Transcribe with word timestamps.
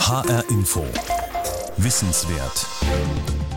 HR 0.00 0.42
Info. 0.48 0.84
Wissenswert. 1.76 2.66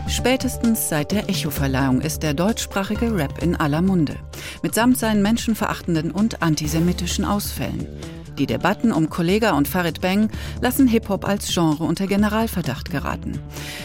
Spätestens 0.08 0.88
seit 0.88 1.10
der 1.10 1.28
Echo-Verleihung 1.28 2.00
ist 2.00 2.22
der 2.22 2.34
deutschsprachige 2.34 3.16
Rap 3.16 3.42
in 3.42 3.56
aller 3.56 3.82
Munde. 3.82 4.16
Mitsamt 4.62 4.98
seinen 4.98 5.22
menschenverachtenden 5.22 6.12
und 6.12 6.42
antisemitischen 6.42 7.24
Ausfällen. 7.24 7.88
Die 8.38 8.46
Debatten 8.46 8.92
um 8.92 9.10
Kollega 9.10 9.52
und 9.52 9.68
Farid 9.68 10.00
Bang 10.00 10.28
lassen 10.60 10.88
Hip-Hop 10.88 11.24
als 11.26 11.52
Genre 11.52 11.84
unter 11.84 12.06
Generalverdacht 12.06 12.90
geraten. 12.90 13.38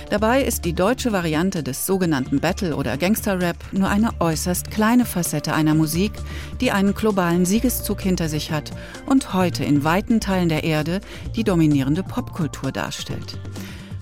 Dabei 0.10 0.44
ist 0.44 0.66
die 0.66 0.74
deutsche 0.74 1.12
Variante 1.12 1.62
des 1.62 1.86
sogenannten 1.86 2.40
Battle- 2.40 2.76
oder 2.76 2.98
Gangster-Rap 2.98 3.58
nur 3.72 3.90
eine 3.90 4.10
äußerst 4.20 4.72
kleine 4.72 5.06
Facette 5.06 5.54
einer 5.54 5.76
Musik, 5.76 6.14
die 6.62 6.72
einen 6.72 6.96
globalen 6.96 7.46
Siegeszug 7.46 8.02
hinter 8.02 8.28
sich 8.28 8.52
hat 8.52 8.72
und 9.06 9.34
heute 9.34 9.64
in 9.64 9.84
weiten 9.84 10.20
Teilen 10.20 10.50
der 10.50 10.64
Erde 10.64 11.02
die 11.36 11.44
dominierende 11.44 12.02
Popkultur 12.02 12.72
darstellt. 12.72 13.38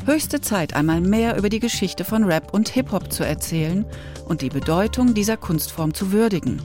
Höchste 0.06 0.40
Zeit, 0.40 0.74
einmal 0.74 1.02
mehr 1.02 1.38
über 1.38 1.50
die 1.50 1.60
Geschichte 1.60 2.06
von 2.06 2.24
Rap 2.24 2.54
und 2.54 2.70
Hip-Hop 2.70 3.12
zu 3.12 3.26
erzählen 3.26 3.86
und 4.26 4.42
die 4.42 4.48
Bedeutung 4.48 5.14
dieser 5.14 5.36
Kunstform 5.36 5.94
zu 5.94 6.14
würdigen. 6.14 6.62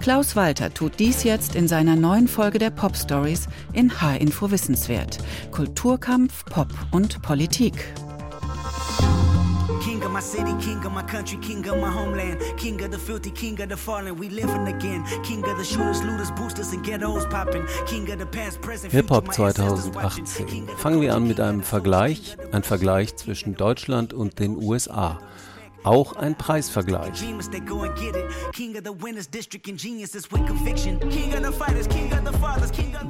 Klaus 0.00 0.34
Walter 0.34 0.72
tut 0.72 0.98
dies 0.98 1.24
jetzt 1.24 1.54
in 1.54 1.68
seiner 1.68 1.94
neuen 1.94 2.26
Folge 2.26 2.58
der 2.58 2.70
Pop 2.70 2.96
Stories 2.96 3.46
in 3.74 4.00
H-Info 4.00 4.50
Wissenswert. 4.50 5.18
Kulturkampf, 5.50 6.46
Pop 6.46 6.68
und 6.90 7.20
Politik. 7.20 7.84
King 9.84 10.02
of 10.02 10.10
my 10.10 10.20
city, 10.22 10.54
king 10.58 10.78
of 10.86 10.92
my 10.94 11.02
country, 11.02 11.36
king 11.36 11.58
of 11.68 11.76
my 11.76 11.90
homeland, 11.90 12.38
king 12.56 12.82
of 12.82 12.90
the 12.90 12.98
filthy, 12.98 13.30
king 13.30 13.60
of 13.60 13.68
the 13.68 13.76
fallen, 13.76 14.18
we 14.18 14.28
living 14.28 14.68
again. 14.68 15.04
King 15.22 15.44
of 15.44 15.58
the 15.58 15.64
shooters, 15.64 16.02
looters, 16.02 16.30
boosters 16.30 16.72
and 16.72 16.82
ghettos 16.82 17.26
popping. 17.26 17.66
King 17.86 18.10
of 18.10 18.18
the 18.18 18.26
past, 18.26 18.58
present, 18.62 18.92
Hip-Hop 18.92 19.34
2018. 19.34 20.66
Fangen 20.78 21.02
wir 21.02 21.14
an 21.14 21.28
mit 21.28 21.40
einem 21.40 21.62
Vergleich, 21.62 22.38
ein 22.52 22.62
Vergleich 22.62 23.16
zwischen 23.16 23.54
Deutschland 23.54 24.14
und 24.14 24.38
den 24.38 24.56
USA. 24.56 25.18
Auch 25.82 26.14
ein 26.16 26.36
Preisvergleich. 26.36 27.24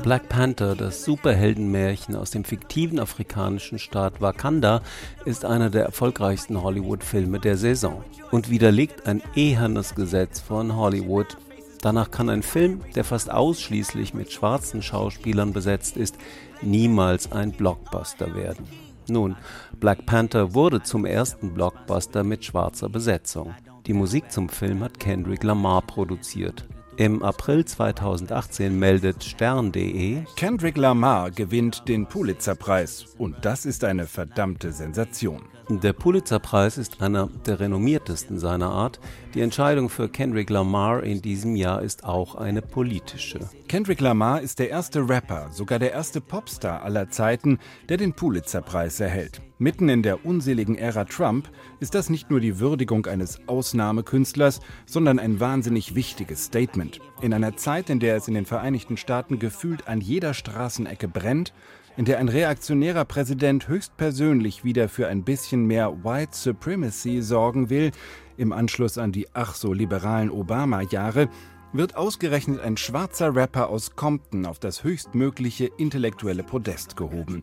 Black 0.02 0.28
Panther, 0.28 0.76
das 0.76 1.04
Superheldenmärchen 1.04 2.14
aus 2.14 2.30
dem 2.30 2.44
fiktiven 2.44 3.00
afrikanischen 3.00 3.80
Staat 3.80 4.20
Wakanda, 4.20 4.82
ist 5.24 5.44
einer 5.44 5.68
der 5.70 5.84
erfolgreichsten 5.84 6.62
Hollywood-Filme 6.62 7.40
der 7.40 7.56
Saison 7.56 8.04
und 8.30 8.50
widerlegt 8.50 9.06
ein 9.06 9.20
ehernes 9.34 9.96
Gesetz 9.96 10.38
von 10.38 10.76
Hollywood. 10.76 11.36
Danach 11.82 12.12
kann 12.12 12.28
ein 12.28 12.44
Film, 12.44 12.82
der 12.94 13.02
fast 13.02 13.32
ausschließlich 13.32 14.14
mit 14.14 14.32
schwarzen 14.32 14.80
Schauspielern 14.80 15.52
besetzt 15.52 15.96
ist, 15.96 16.16
niemals 16.62 17.32
ein 17.32 17.50
Blockbuster 17.50 18.34
werden. 18.36 18.89
Nun, 19.10 19.36
Black 19.78 20.06
Panther 20.06 20.54
wurde 20.54 20.82
zum 20.82 21.04
ersten 21.04 21.52
Blockbuster 21.52 22.24
mit 22.24 22.44
schwarzer 22.44 22.88
Besetzung. 22.88 23.54
Die 23.86 23.92
Musik 23.92 24.30
zum 24.30 24.48
Film 24.48 24.82
hat 24.82 25.00
Kendrick 25.00 25.42
Lamar 25.42 25.82
produziert. 25.82 26.66
Im 26.96 27.22
April 27.22 27.64
2018 27.64 28.78
meldet 28.78 29.24
Stern.de, 29.24 30.22
Kendrick 30.36 30.76
Lamar 30.76 31.30
gewinnt 31.30 31.88
den 31.88 32.06
Pulitzerpreis 32.06 33.06
und 33.16 33.36
das 33.42 33.64
ist 33.64 33.84
eine 33.84 34.06
verdammte 34.06 34.70
Sensation. 34.70 35.40
Der 35.78 35.92
Pulitzerpreis 35.92 36.78
ist 36.78 37.00
einer 37.00 37.28
der 37.46 37.60
renommiertesten 37.60 38.40
seiner 38.40 38.70
Art. 38.70 38.98
Die 39.34 39.40
Entscheidung 39.40 39.88
für 39.88 40.08
Kendrick 40.08 40.50
Lamar 40.50 41.04
in 41.04 41.22
diesem 41.22 41.54
Jahr 41.54 41.82
ist 41.82 42.02
auch 42.02 42.34
eine 42.34 42.60
politische. 42.60 43.48
Kendrick 43.68 44.00
Lamar 44.00 44.40
ist 44.40 44.58
der 44.58 44.68
erste 44.68 45.08
Rapper, 45.08 45.50
sogar 45.52 45.78
der 45.78 45.92
erste 45.92 46.20
Popstar 46.20 46.82
aller 46.82 47.08
Zeiten, 47.10 47.60
der 47.88 47.98
den 47.98 48.14
Pulitzerpreis 48.14 48.98
erhält. 48.98 49.42
Mitten 49.58 49.88
in 49.88 50.02
der 50.02 50.26
unseligen 50.26 50.76
Ära 50.76 51.04
Trump 51.04 51.48
ist 51.78 51.94
das 51.94 52.10
nicht 52.10 52.30
nur 52.30 52.40
die 52.40 52.58
Würdigung 52.58 53.06
eines 53.06 53.46
Ausnahmekünstlers, 53.46 54.60
sondern 54.86 55.20
ein 55.20 55.38
wahnsinnig 55.38 55.94
wichtiges 55.94 56.46
Statement. 56.46 56.98
In 57.20 57.32
einer 57.32 57.56
Zeit, 57.56 57.90
in 57.90 58.00
der 58.00 58.16
es 58.16 58.26
in 58.26 58.34
den 58.34 58.46
Vereinigten 58.46 58.96
Staaten 58.96 59.38
gefühlt 59.38 59.86
an 59.86 60.00
jeder 60.00 60.34
Straßenecke 60.34 61.06
brennt, 61.06 61.52
in 61.96 62.04
der 62.04 62.18
ein 62.18 62.28
reaktionärer 62.28 63.04
Präsident 63.04 63.68
höchstpersönlich 63.68 64.64
wieder 64.64 64.88
für 64.88 65.08
ein 65.08 65.24
bisschen 65.24 65.66
mehr 65.66 66.04
White 66.04 66.36
Supremacy 66.36 67.20
sorgen 67.20 67.70
will, 67.70 67.90
im 68.36 68.52
Anschluss 68.52 68.96
an 68.96 69.12
die 69.12 69.28
ach 69.34 69.54
so 69.54 69.72
liberalen 69.72 70.30
Obama-Jahre, 70.30 71.28
wird 71.72 71.96
ausgerechnet 71.96 72.60
ein 72.60 72.76
schwarzer 72.76 73.34
Rapper 73.34 73.68
aus 73.68 73.94
Compton 73.94 74.46
auf 74.46 74.58
das 74.58 74.82
höchstmögliche 74.82 75.70
intellektuelle 75.78 76.42
Podest 76.42 76.96
gehoben. 76.96 77.42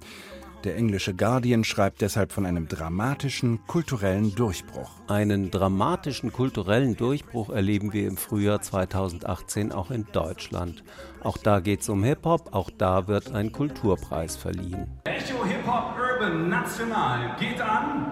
Der 0.63 0.75
englische 0.75 1.13
Guardian 1.13 1.63
schreibt 1.63 2.01
deshalb 2.01 2.31
von 2.31 2.45
einem 2.45 2.68
dramatischen 2.68 3.66
kulturellen 3.68 4.34
Durchbruch. 4.34 4.90
Einen 5.07 5.51
dramatischen 5.51 6.34
kulturellen 6.34 6.97
Durchbruch 6.97 7.50
erleben 7.50 7.94
wir 7.94 8.07
im 8.07 8.18
Frühjahr 8.18 8.62
2018 8.62 9.72
auch 9.72 9.91
in 9.91 10.07
Deutschland. 10.12 10.84
Auch 11.22 11.38
da 11.38 11.59
geht 11.59 11.81
es 11.81 11.90
um 11.90 12.03
Hip-Hop, 12.03 12.53
auch 12.53 12.72
da 12.75 13.07
wird 13.07 13.34
ein 13.34 13.51
Kulturpreis 13.51 14.35
verliehen. 14.35 14.88
Echo 15.03 15.45
Hip-Hop 15.45 15.95
Urban 15.97 16.50
National 16.50 17.35
geht 17.39 17.62
an 17.62 18.07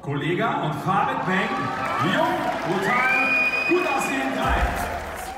Kollega 0.00 0.64
und 0.64 0.74
Farid 0.76 1.24
Bang, 1.26 2.12
jung, 2.12 2.26
brutal, 2.66 3.68
gut 3.68 3.86
aussehend, 3.86 4.36
drei. 4.36 4.91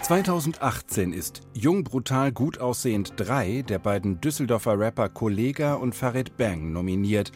2018 0.04 1.14
ist 1.14 1.40
Jung 1.54 1.82
Brutal 1.82 2.30
Gut 2.30 2.60
Aussehend 2.60 3.14
3 3.16 3.62
der 3.62 3.78
beiden 3.78 4.20
Düsseldorfer 4.20 4.78
Rapper 4.78 5.08
Kollega 5.08 5.76
und 5.76 5.94
Farid 5.94 6.36
Bang 6.36 6.72
nominiert. 6.72 7.32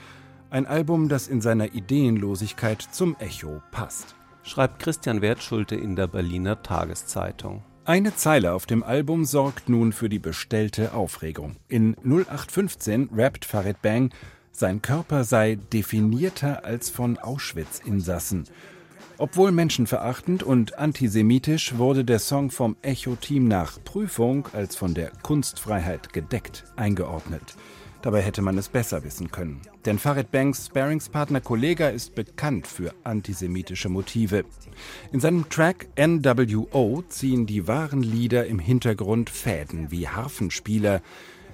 Ein 0.50 0.66
Album, 0.66 1.08
das 1.08 1.28
in 1.28 1.40
seiner 1.40 1.72
Ideenlosigkeit 1.72 2.82
zum 2.82 3.16
Echo 3.20 3.62
passt. 3.70 4.16
Schreibt 4.42 4.80
Christian 4.80 5.22
Wertschulte 5.22 5.76
in 5.76 5.96
der 5.96 6.08
Berliner 6.08 6.62
Tageszeitung. 6.62 7.64
Eine 7.86 8.14
Zeile 8.14 8.52
auf 8.52 8.66
dem 8.66 8.82
Album 8.82 9.24
sorgt 9.24 9.70
nun 9.70 9.94
für 9.94 10.10
die 10.10 10.18
bestellte 10.18 10.92
Aufregung. 10.92 11.56
In 11.68 11.96
0815 12.04 13.08
rappt 13.14 13.46
Farid 13.46 13.80
Bang, 13.80 14.10
sein 14.52 14.82
Körper 14.82 15.24
sei 15.24 15.54
definierter 15.72 16.66
als 16.66 16.90
von 16.90 17.16
Auschwitz-Insassen. 17.16 18.44
Obwohl 19.19 19.53
menschenverachtend 19.53 20.42
und 20.42 20.78
antisemitisch 20.78 21.76
wurde 21.76 22.04
der 22.04 22.19
Song 22.19 22.50
vom 22.50 22.76
Echo-Team 22.82 23.48
nach 23.48 23.82
Prüfung 23.84 24.48
als 24.53 24.76
von 24.76 24.94
der 24.94 25.10
Kunstfreiheit 25.22 26.12
gedeckt 26.12 26.64
eingeordnet. 26.76 27.56
Dabei 28.03 28.22
hätte 28.22 28.42
man 28.42 28.56
es 28.56 28.69
besser 28.69 29.03
wissen 29.03 29.32
können. 29.32 29.60
Denn 29.84 29.98
Farid 29.98 30.31
Banks 30.31 30.66
Sparingspartner 30.66 31.41
Kollega 31.41 31.88
ist 31.88 32.14
bekannt 32.14 32.69
für 32.69 32.94
antisemitische 33.03 33.88
Motive. 33.88 34.44
In 35.10 35.19
seinem 35.19 35.48
Track 35.48 35.88
NWO 35.98 37.03
ziehen 37.09 37.47
die 37.47 37.66
wahren 37.66 38.03
Lieder 38.03 38.47
im 38.47 38.60
Hintergrund 38.60 39.30
Fäden 39.30 39.91
wie 39.91 40.06
Harfenspieler, 40.06 41.03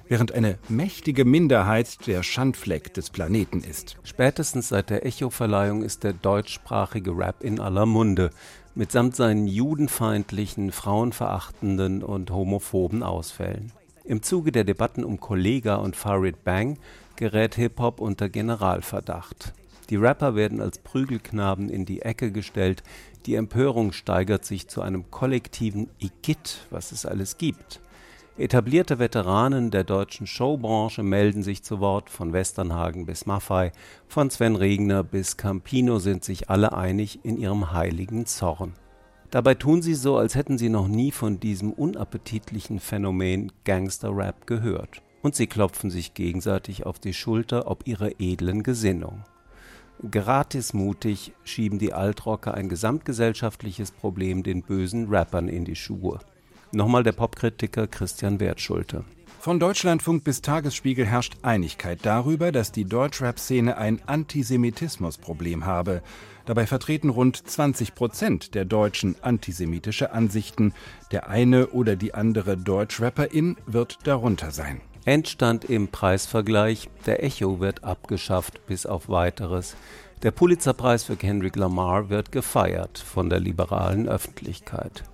während 0.09 0.32
eine 0.32 0.59
mächtige 0.69 1.25
Minderheit 1.25 2.06
der 2.06 2.22
Schandfleck 2.22 2.94
des 2.94 3.10
Planeten 3.10 3.62
ist. 3.62 3.97
Spätestens 4.04 4.69
seit 4.69 4.91
der 4.91 5.06
Echo-Verleihung 5.06 5.82
ist 5.82 6.04
der 6.04 6.12
deutschsprachige 6.12 7.16
Rap 7.16 7.42
in 7.42 7.60
aller 7.60 7.87
Munde, 7.87 8.31
mitsamt 8.75 9.16
seinen 9.16 9.47
judenfeindlichen, 9.47 10.72
frauenverachtenden 10.72 12.03
und 12.03 12.31
homophoben 12.31 13.03
Ausfällen. 13.03 13.72
Im 14.04 14.22
Zuge 14.22 14.53
der 14.53 14.64
Debatten 14.64 15.04
um 15.04 15.19
Kollega 15.19 15.76
und 15.76 15.97
Farid 15.97 16.44
Bang 16.44 16.78
gerät 17.16 17.54
Hip-Hop 17.54 18.00
unter 18.00 18.28
Generalverdacht. 18.28 19.54
Die 19.91 19.97
Rapper 19.97 20.34
werden 20.34 20.60
als 20.60 20.78
Prügelknaben 20.78 21.69
in 21.69 21.84
die 21.84 22.03
Ecke 22.03 22.32
gestellt, 22.32 22.82
die 23.26 23.37
Empörung 23.37 23.93
steigert 23.93 24.44
sich 24.44 24.69
zu 24.69 24.82
einem 24.82 25.10
kollektiven 25.10 25.88
Igitt, 25.98 26.66
was 26.70 26.93
es 26.93 27.06
alles 27.06 27.38
gibt. 27.38 27.81
Etablierte 28.37 28.99
Veteranen 28.99 29.71
der 29.71 29.84
deutschen 29.84 30.27
Showbranche 30.27 31.05
melden 31.05 31.45
sich 31.45 31.62
zu 31.62 31.78
Wort, 31.78 32.11
von 32.11 32.33
Westernhagen 32.33 33.06
bis 33.06 33.26
Maffei, 33.26 33.70
von 34.08 34.29
Sven 34.29 34.56
Regner 34.56 35.05
bis 35.05 35.37
Campino 35.37 36.00
sind 36.00 36.25
sich 36.25 36.50
alle 36.50 36.73
einig 36.76 37.20
in 37.25 37.38
ihrem 37.38 37.70
heiligen 37.70 38.26
Zorn. 38.26 38.73
Dabei 39.31 39.55
tun 39.55 39.82
sie 39.82 39.94
so, 39.94 40.17
als 40.17 40.35
hätten 40.35 40.58
sie 40.58 40.69
noch 40.69 40.88
nie 40.88 41.12
von 41.12 41.38
diesem 41.38 41.73
unappetitlichen 41.73 42.81
Phänomen 42.81 43.53
Gangster-Rap 43.64 44.49
gehört. 44.49 45.00
Und 45.23 45.37
sie 45.37 45.47
klopfen 45.47 45.91
sich 45.91 46.14
gegenseitig 46.14 46.85
auf 46.87 46.99
die 46.99 47.14
Schulter 47.14 47.69
ob 47.69 47.87
ihrer 47.87 48.19
edlen 48.19 48.64
Gesinnung. 48.64 49.23
Gratismutig 50.11 51.35
schieben 51.44 51.79
die 51.79 51.93
Altrocker 51.93 52.55
ein 52.55 52.69
gesamtgesellschaftliches 52.69 53.93
Problem 53.93 54.43
den 54.43 54.62
bösen 54.62 55.06
Rappern 55.08 55.47
in 55.47 55.64
die 55.64 55.76
Schuhe. 55.76 56.19
Nochmal 56.75 57.05
der 57.05 57.12
Popkritiker 57.12 57.87
Christian 57.87 58.41
Wertschulte. 58.41 59.05
Von 59.38 59.61
Deutschlandfunk 59.61 60.25
bis 60.25 60.43
Tagesspiegel 60.43 61.06
herrscht 61.06 61.35
Einigkeit 61.43 62.00
darüber, 62.03 62.50
dass 62.50 62.73
die 62.73 62.85
Deutschrap-Szene 62.85 63.76
ein 63.76 64.00
Antisemitismusproblem 64.06 65.67
habe. 65.67 66.03
Dabei 66.47 66.67
vertreten 66.67 67.11
rund 67.11 67.37
20 67.49 67.94
Prozent 67.94 68.55
der 68.55 68.65
Deutschen 68.65 69.15
antisemitische 69.23 70.12
Ansichten. 70.12 70.73
Der 71.12 71.29
eine 71.29 71.69
oder 71.69 71.94
die 71.94 72.15
andere 72.15 72.56
Deutschrapperin 72.56 73.56
wird 73.67 73.99
darunter 74.05 74.50
sein. 74.50 74.81
Endstand 75.05 75.67
im 75.67 75.88
Preisvergleich, 75.88 76.88
der 77.06 77.23
Echo 77.23 77.61
wird 77.61 77.85
abgeschafft 77.85 78.67
bis 78.67 78.85
auf 78.85 79.09
weiteres. 79.09 79.77
Der 80.23 80.32
Pulitzerpreis 80.32 81.05
für 81.05 81.17
Kendrick 81.17 81.55
Lamar 81.55 82.09
wird 82.09 82.32
gefeiert 82.32 82.99
von 82.99 83.29
der 83.29 83.38
liberalen 83.38 84.09
Öffentlichkeit. 84.09 85.05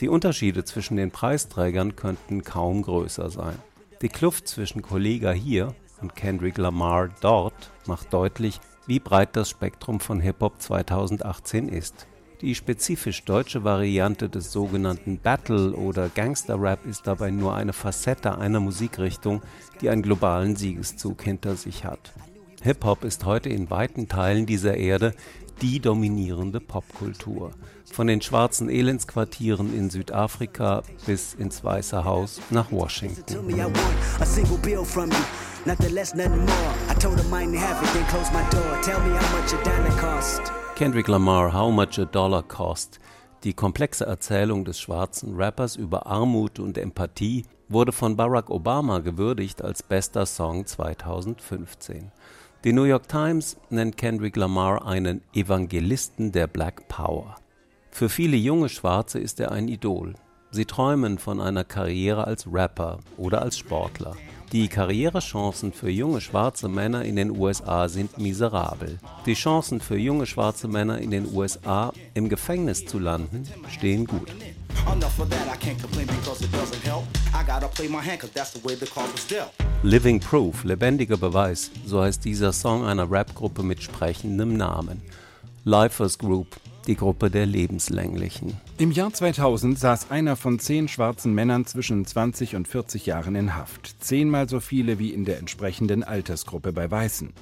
Die 0.00 0.08
Unterschiede 0.08 0.62
zwischen 0.64 0.98
den 0.98 1.10
Preisträgern 1.10 1.96
könnten 1.96 2.42
kaum 2.42 2.82
größer 2.82 3.30
sein. 3.30 3.56
Die 4.02 4.10
Kluft 4.10 4.46
zwischen 4.46 4.82
Kollega 4.82 5.32
hier 5.32 5.74
und 6.02 6.14
Kendrick 6.14 6.58
Lamar 6.58 7.08
dort 7.22 7.70
macht 7.86 8.12
deutlich, 8.12 8.60
wie 8.86 9.00
breit 9.00 9.34
das 9.34 9.48
Spektrum 9.48 10.00
von 10.00 10.20
Hip-Hop 10.20 10.60
2018 10.60 11.68
ist. 11.68 12.06
Die 12.42 12.54
spezifisch 12.54 13.24
deutsche 13.24 13.64
Variante 13.64 14.28
des 14.28 14.52
sogenannten 14.52 15.18
Battle 15.18 15.72
oder 15.72 16.10
Gangster-Rap 16.10 16.84
ist 16.84 17.06
dabei 17.06 17.30
nur 17.30 17.54
eine 17.54 17.72
Facette 17.72 18.36
einer 18.36 18.60
Musikrichtung, 18.60 19.40
die 19.80 19.88
einen 19.88 20.02
globalen 20.02 20.56
Siegeszug 20.56 21.22
hinter 21.22 21.56
sich 21.56 21.86
hat. 21.86 22.12
Hip-Hop 22.62 23.04
ist 23.04 23.24
heute 23.24 23.48
in 23.48 23.70
weiten 23.70 24.08
Teilen 24.08 24.44
dieser 24.44 24.76
Erde 24.76 25.14
die 25.62 25.80
dominierende 25.80 26.60
Popkultur. 26.60 27.52
Von 27.90 28.06
den 28.06 28.20
schwarzen 28.20 28.68
Elendsquartieren 28.68 29.74
in 29.74 29.90
Südafrika 29.90 30.82
bis 31.06 31.34
ins 31.34 31.64
Weiße 31.64 32.04
Haus 32.04 32.40
nach 32.50 32.70
Washington. 32.70 33.24
Kendrick 40.76 41.08
Lamar, 41.08 41.52
How 41.52 41.72
Much 41.72 41.98
a 41.98 42.04
Dollar 42.04 42.42
Cost. 42.42 43.00
Die 43.44 43.54
komplexe 43.54 44.04
Erzählung 44.04 44.64
des 44.64 44.78
schwarzen 44.78 45.36
Rappers 45.36 45.76
über 45.76 46.06
Armut 46.06 46.58
und 46.58 46.78
Empathie 46.78 47.44
wurde 47.68 47.92
von 47.92 48.16
Barack 48.16 48.50
Obama 48.50 49.00
gewürdigt 49.00 49.62
als 49.62 49.82
bester 49.82 50.26
Song 50.26 50.66
2015. 50.66 52.12
Die 52.64 52.72
New 52.72 52.84
York 52.84 53.08
Times 53.08 53.56
nennt 53.70 53.96
Kendrick 53.96 54.34
Lamar 54.34 54.86
einen 54.86 55.20
Evangelisten 55.34 56.32
der 56.32 56.46
Black 56.46 56.88
Power. 56.88 57.36
Für 57.90 58.08
viele 58.08 58.36
junge 58.36 58.68
Schwarze 58.68 59.18
ist 59.18 59.38
er 59.40 59.52
ein 59.52 59.68
Idol. 59.68 60.14
Sie 60.50 60.64
träumen 60.64 61.18
von 61.18 61.40
einer 61.40 61.64
Karriere 61.64 62.26
als 62.26 62.46
Rapper 62.50 62.98
oder 63.16 63.42
als 63.42 63.58
Sportler. 63.58 64.16
Die 64.52 64.68
Karrierechancen 64.68 65.72
für 65.72 65.90
junge 65.90 66.20
schwarze 66.20 66.68
Männer 66.68 67.04
in 67.04 67.16
den 67.16 67.30
USA 67.36 67.88
sind 67.88 68.16
miserabel. 68.18 68.98
Die 69.26 69.34
Chancen 69.34 69.80
für 69.80 69.98
junge 69.98 70.26
schwarze 70.26 70.66
Männer 70.66 70.98
in 70.98 71.10
den 71.10 71.32
USA 71.34 71.92
im 72.14 72.28
Gefängnis 72.28 72.86
zu 72.86 72.98
landen 72.98 73.44
stehen 73.68 74.06
gut. 74.06 74.32
Living 79.84 80.18
Proof, 80.18 80.64
lebendiger 80.64 81.16
Beweis, 81.16 81.70
so 81.86 82.02
heißt 82.02 82.24
dieser 82.24 82.52
Song 82.52 82.84
einer 82.84 83.08
Rapgruppe 83.08 83.62
mit 83.62 83.80
sprechendem 83.80 84.56
Namen. 84.56 85.00
Lifers 85.64 86.18
Group 86.18 86.56
die 86.86 86.96
Gruppe 86.96 87.30
der 87.30 87.46
Lebenslänglichen. 87.46 88.56
Im 88.78 88.92
Jahr 88.92 89.12
2000 89.12 89.78
saß 89.78 90.10
einer 90.10 90.36
von 90.36 90.58
zehn 90.58 90.88
schwarzen 90.88 91.34
Männern 91.34 91.66
zwischen 91.66 92.04
20 92.04 92.56
und 92.56 92.68
40 92.68 93.06
Jahren 93.06 93.34
in 93.34 93.54
Haft. 93.56 94.02
Zehnmal 94.02 94.48
so 94.48 94.60
viele 94.60 94.98
wie 94.98 95.10
in 95.10 95.24
der 95.24 95.38
entsprechenden 95.38 96.04
Altersgruppe 96.04 96.72
bei 96.72 96.90
Weißen. 96.90 97.32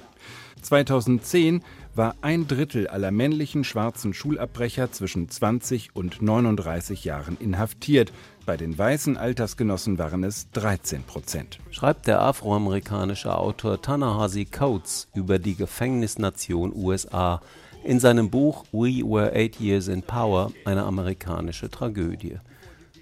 2010 0.61 1.63
war 1.95 2.15
ein 2.21 2.47
Drittel 2.47 2.87
aller 2.87 3.11
männlichen 3.11 3.63
schwarzen 3.63 4.13
Schulabbrecher 4.13 4.91
zwischen 4.91 5.29
20 5.29 5.95
und 5.95 6.21
39 6.21 7.05
Jahren 7.05 7.37
inhaftiert. 7.39 8.11
Bei 8.45 8.57
den 8.57 8.77
weißen 8.77 9.17
Altersgenossen 9.17 9.97
waren 9.97 10.23
es 10.23 10.49
13 10.51 11.03
Prozent. 11.03 11.59
Schreibt 11.71 12.07
der 12.07 12.21
afroamerikanische 12.21 13.35
Autor 13.35 13.81
Tanahasi 13.81 14.45
Coates 14.45 15.07
über 15.15 15.39
die 15.39 15.55
Gefängnisnation 15.55 16.73
USA 16.75 17.41
in 17.83 17.99
seinem 17.99 18.29
Buch 18.29 18.65
We 18.71 19.03
Were 19.03 19.33
Eight 19.33 19.59
Years 19.59 19.87
in 19.87 20.01
Power 20.01 20.51
eine 20.65 20.83
amerikanische 20.83 21.69
Tragödie. 21.69 22.39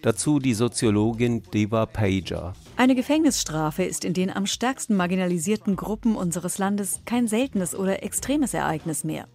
Dazu 0.03 0.39
die 0.39 0.53
Soziologin 0.53 1.43
Deva 1.53 1.85
Pager. 1.85 2.53
Eine 2.75 2.93
Gefängnisstrafe 2.93 3.83
ist 3.83 4.03
in 4.03 4.13
den 4.13 4.29
am 4.29 4.45
stärksten 4.45 4.97
marginalisierten 4.97 5.77
Gruppen 5.77 6.17
unseres 6.17 6.57
Landes 6.57 6.99
kein 7.05 7.29
seltenes 7.29 7.73
oder 7.73 8.03
extremes 8.03 8.53
Ereignis 8.53 9.05
mehr. 9.05 9.29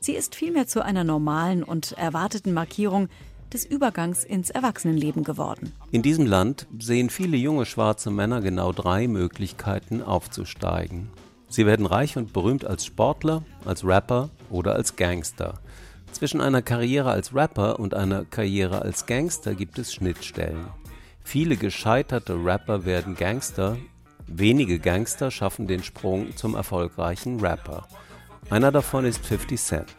Sie 0.00 0.12
ist 0.12 0.34
vielmehr 0.34 0.66
zu 0.66 0.82
einer 0.82 1.04
normalen 1.04 1.62
und 1.62 1.92
erwarteten 1.92 2.54
Markierung 2.54 3.10
des 3.52 3.66
Übergangs 3.66 4.24
ins 4.24 4.48
Erwachsenenleben 4.48 5.22
geworden. 5.22 5.72
In 5.90 6.00
diesem 6.00 6.24
Land 6.24 6.66
sehen 6.78 7.10
viele 7.10 7.36
junge 7.36 7.66
schwarze 7.66 8.10
Männer 8.10 8.40
genau 8.40 8.72
drei 8.72 9.08
Möglichkeiten 9.08 10.00
aufzusteigen. 10.00 11.10
Sie 11.48 11.66
werden 11.66 11.84
reich 11.84 12.16
und 12.16 12.32
berühmt 12.32 12.64
als 12.64 12.86
Sportler, 12.86 13.42
als 13.66 13.84
Rapper 13.84 14.30
oder 14.48 14.76
als 14.76 14.96
Gangster. 14.96 15.60
Zwischen 16.12 16.40
einer 16.40 16.62
Karriere 16.62 17.10
als 17.10 17.34
Rapper 17.34 17.78
und 17.78 17.94
einer 17.94 18.24
Karriere 18.24 18.82
als 18.82 19.06
Gangster 19.06 19.54
gibt 19.54 19.78
es 19.78 19.92
Schnittstellen. 19.92 20.66
Viele 21.22 21.56
gescheiterte 21.56 22.34
Rapper 22.34 22.84
werden 22.84 23.16
Gangster, 23.16 23.76
wenige 24.26 24.78
Gangster 24.78 25.30
schaffen 25.30 25.66
den 25.66 25.82
Sprung 25.82 26.36
zum 26.36 26.54
erfolgreichen 26.54 27.40
Rapper. 27.40 27.86
Einer 28.48 28.70
davon 28.70 29.04
ist 29.04 29.26
50 29.26 29.60
Cent. 29.60 29.94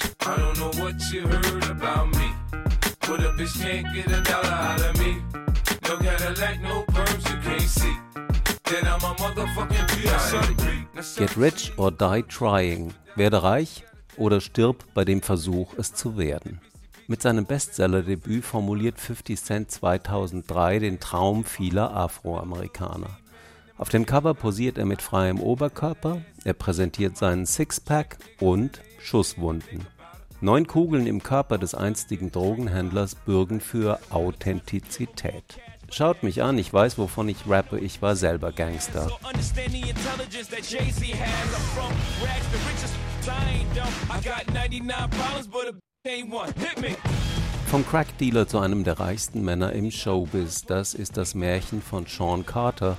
Get 11.17 11.37
rich 11.37 11.73
or 11.77 11.91
die 11.91 12.23
trying. 12.23 12.93
Werde 13.15 13.43
reich 13.43 13.83
oder 14.17 14.41
stirb 14.41 14.83
bei 14.93 15.05
dem 15.05 15.21
Versuch, 15.21 15.73
es 15.77 15.93
zu 15.93 16.17
werden. 16.17 16.59
Mit 17.07 17.21
seinem 17.21 17.45
Bestseller-Debüt 17.45 18.43
formuliert 18.43 18.99
50 18.99 19.41
Cent 19.41 19.71
2003 19.71 20.79
den 20.79 20.99
Traum 20.99 21.45
vieler 21.45 21.95
Afroamerikaner. 21.95 23.17
Auf 23.77 23.89
dem 23.89 24.05
Cover 24.05 24.33
posiert 24.33 24.77
er 24.77 24.85
mit 24.85 25.01
freiem 25.01 25.39
Oberkörper, 25.39 26.21
er 26.43 26.53
präsentiert 26.53 27.15
seinen 27.15 27.45
Sixpack 27.45 28.17
und 28.39 28.81
Schusswunden. 28.99 29.85
Neun 30.41 30.67
Kugeln 30.67 31.07
im 31.07 31.23
Körper 31.23 31.57
des 31.57 31.75
einstigen 31.75 32.31
Drogenhändlers 32.31 33.15
bürgen 33.15 33.61
für 33.61 33.99
Authentizität. 34.09 35.59
Schaut 35.89 36.23
mich 36.23 36.43
an, 36.43 36.57
ich 36.57 36.71
weiß, 36.73 36.97
wovon 36.97 37.29
ich 37.29 37.47
rappe, 37.47 37.79
ich 37.79 38.01
war 38.01 38.15
selber 38.15 38.51
Gangster. 38.51 39.09
Vom 47.67 47.85
Crackdealer 47.85 48.47
zu 48.47 48.59
einem 48.59 48.85
der 48.85 48.99
reichsten 48.99 49.43
Männer 49.43 49.73
im 49.73 49.91
Showbiz, 49.91 50.63
das 50.63 50.93
ist 50.93 51.17
das 51.17 51.35
Märchen 51.35 51.81
von 51.81 52.05
Sean 52.05 52.45
Carter, 52.45 52.97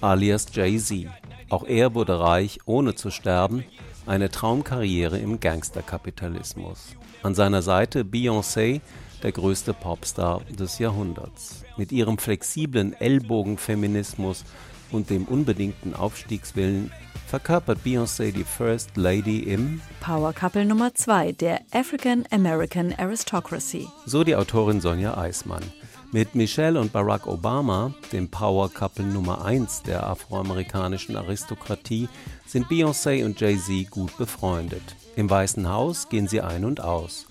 alias 0.00 0.46
Jay-Z. 0.52 1.08
Auch 1.48 1.64
er 1.64 1.94
wurde 1.94 2.20
reich, 2.20 2.60
ohne 2.66 2.94
zu 2.94 3.10
sterben, 3.10 3.64
eine 4.06 4.30
Traumkarriere 4.30 5.18
im 5.18 5.40
Gangsterkapitalismus. 5.40 6.94
An 7.22 7.34
seiner 7.34 7.62
Seite 7.62 8.02
Beyoncé, 8.02 8.80
der 9.24 9.32
größte 9.32 9.74
Popstar 9.74 10.42
des 10.56 10.78
Jahrhunderts. 10.78 11.64
Mit 11.76 11.90
ihrem 11.90 12.18
flexiblen 12.18 12.92
Ellbogenfeminismus 12.92 14.44
und 14.92 15.10
dem 15.10 15.24
unbedingten 15.24 15.94
Aufstiegswillen 15.94 16.92
verkörpert 17.34 17.80
Beyoncé 17.84 18.30
die 18.30 18.44
First 18.44 18.96
Lady 18.96 19.40
im 19.40 19.80
Power 20.00 20.32
Couple 20.32 20.64
Nummer 20.64 20.94
2 20.94 21.32
der 21.32 21.62
African 21.72 22.24
American 22.30 22.94
Aristocracy. 22.96 23.88
So 24.06 24.22
die 24.22 24.36
Autorin 24.36 24.80
Sonja 24.80 25.18
Eismann. 25.18 25.64
Mit 26.12 26.36
Michelle 26.36 26.80
und 26.80 26.92
Barack 26.92 27.26
Obama, 27.26 27.92
dem 28.12 28.30
Power 28.30 28.68
Couple 28.72 29.04
Nummer 29.04 29.44
1 29.44 29.82
der 29.82 30.06
afroamerikanischen 30.06 31.16
Aristokratie, 31.16 32.08
sind 32.46 32.68
Beyoncé 32.68 33.24
und 33.24 33.40
Jay-Z 33.40 33.90
gut 33.90 34.16
befreundet. 34.16 34.94
Im 35.16 35.28
Weißen 35.28 35.68
Haus 35.68 36.08
gehen 36.08 36.28
sie 36.28 36.40
ein 36.40 36.64
und 36.64 36.80
aus, 36.80 37.26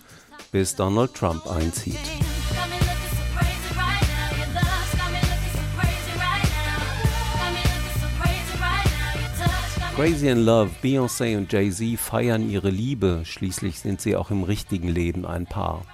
bis 0.52 0.76
Donald 0.76 1.14
Trump 1.14 1.50
einzieht. 1.50 1.96
Crazy 9.96 10.28
in 10.28 10.44
Love, 10.44 10.72
Beyoncé 10.82 11.38
und 11.38 11.54
Jay-Z 11.54 12.00
feiern 12.00 12.50
ihre 12.50 12.72
Liebe, 12.72 13.22
schließlich 13.26 13.80
sind 13.80 14.02
sie 14.02 14.16
auch 14.16 14.32
im 14.32 14.42
richtigen 14.42 14.88
Leben 14.88 15.24
ein 15.24 15.46
Paar. 15.46 15.86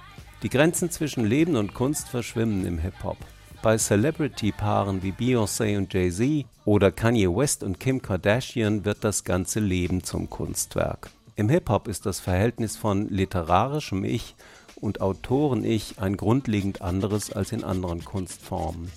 Die 0.42 0.48
Grenzen 0.48 0.90
zwischen 0.90 1.26
Leben 1.26 1.54
und 1.54 1.74
Kunst 1.74 2.08
verschwimmen 2.08 2.64
im 2.64 2.78
Hip-Hop. 2.78 3.18
Bei 3.60 3.76
Celebrity-Paaren 3.76 5.02
wie 5.02 5.12
Beyoncé 5.12 5.76
und 5.76 5.92
Jay-Z 5.92 6.46
oder 6.64 6.90
Kanye 6.90 7.28
West 7.28 7.62
und 7.62 7.78
Kim 7.78 8.00
Kardashian 8.00 8.86
wird 8.86 9.04
das 9.04 9.22
ganze 9.24 9.60
Leben 9.60 10.02
zum 10.02 10.30
Kunstwerk. 10.30 11.10
Im 11.36 11.50
Hip-Hop 11.50 11.86
ist 11.86 12.06
das 12.06 12.20
Verhältnis 12.20 12.78
von 12.78 13.06
literarischem 13.10 14.04
Ich 14.04 14.34
und 14.76 15.02
Autoren-Ich 15.02 15.98
ein 15.98 16.16
grundlegend 16.16 16.80
anderes 16.80 17.32
als 17.32 17.52
in 17.52 17.64
anderen 17.64 18.02
Kunstformen. 18.02 18.90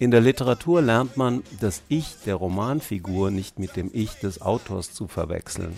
In 0.00 0.10
der 0.10 0.22
Literatur 0.22 0.80
lernt 0.80 1.18
man, 1.18 1.42
das 1.60 1.82
Ich 1.88 2.16
der 2.24 2.36
Romanfigur 2.36 3.30
nicht 3.30 3.58
mit 3.58 3.76
dem 3.76 3.90
Ich 3.92 4.14
des 4.14 4.40
Autors 4.40 4.94
zu 4.94 5.08
verwechseln. 5.08 5.76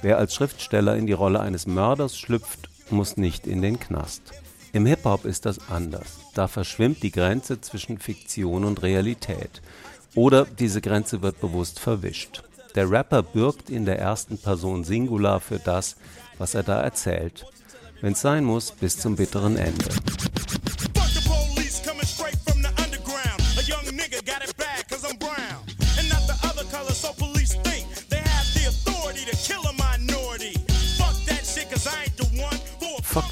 Wer 0.00 0.18
als 0.18 0.32
Schriftsteller 0.32 0.94
in 0.94 1.08
die 1.08 1.12
Rolle 1.12 1.40
eines 1.40 1.66
Mörders 1.66 2.16
schlüpft, 2.16 2.68
muss 2.90 3.16
nicht 3.16 3.48
in 3.48 3.60
den 3.60 3.80
Knast. 3.80 4.22
Im 4.72 4.86
Hip-Hop 4.86 5.24
ist 5.24 5.44
das 5.44 5.58
anders. 5.68 6.20
Da 6.34 6.46
verschwimmt 6.46 7.02
die 7.02 7.10
Grenze 7.10 7.60
zwischen 7.60 7.98
Fiktion 7.98 8.64
und 8.64 8.84
Realität. 8.84 9.60
Oder 10.14 10.44
diese 10.44 10.80
Grenze 10.80 11.20
wird 11.22 11.40
bewusst 11.40 11.80
verwischt. 11.80 12.44
Der 12.76 12.88
Rapper 12.88 13.24
bürgt 13.24 13.70
in 13.70 13.86
der 13.86 13.98
ersten 13.98 14.38
Person 14.38 14.84
Singular 14.84 15.40
für 15.40 15.58
das, 15.58 15.96
was 16.38 16.54
er 16.54 16.62
da 16.62 16.80
erzählt. 16.80 17.44
Wenn 18.02 18.12
es 18.12 18.20
sein 18.20 18.44
muss, 18.44 18.70
bis 18.70 18.98
zum 18.98 19.16
bitteren 19.16 19.56
Ende. 19.56 19.88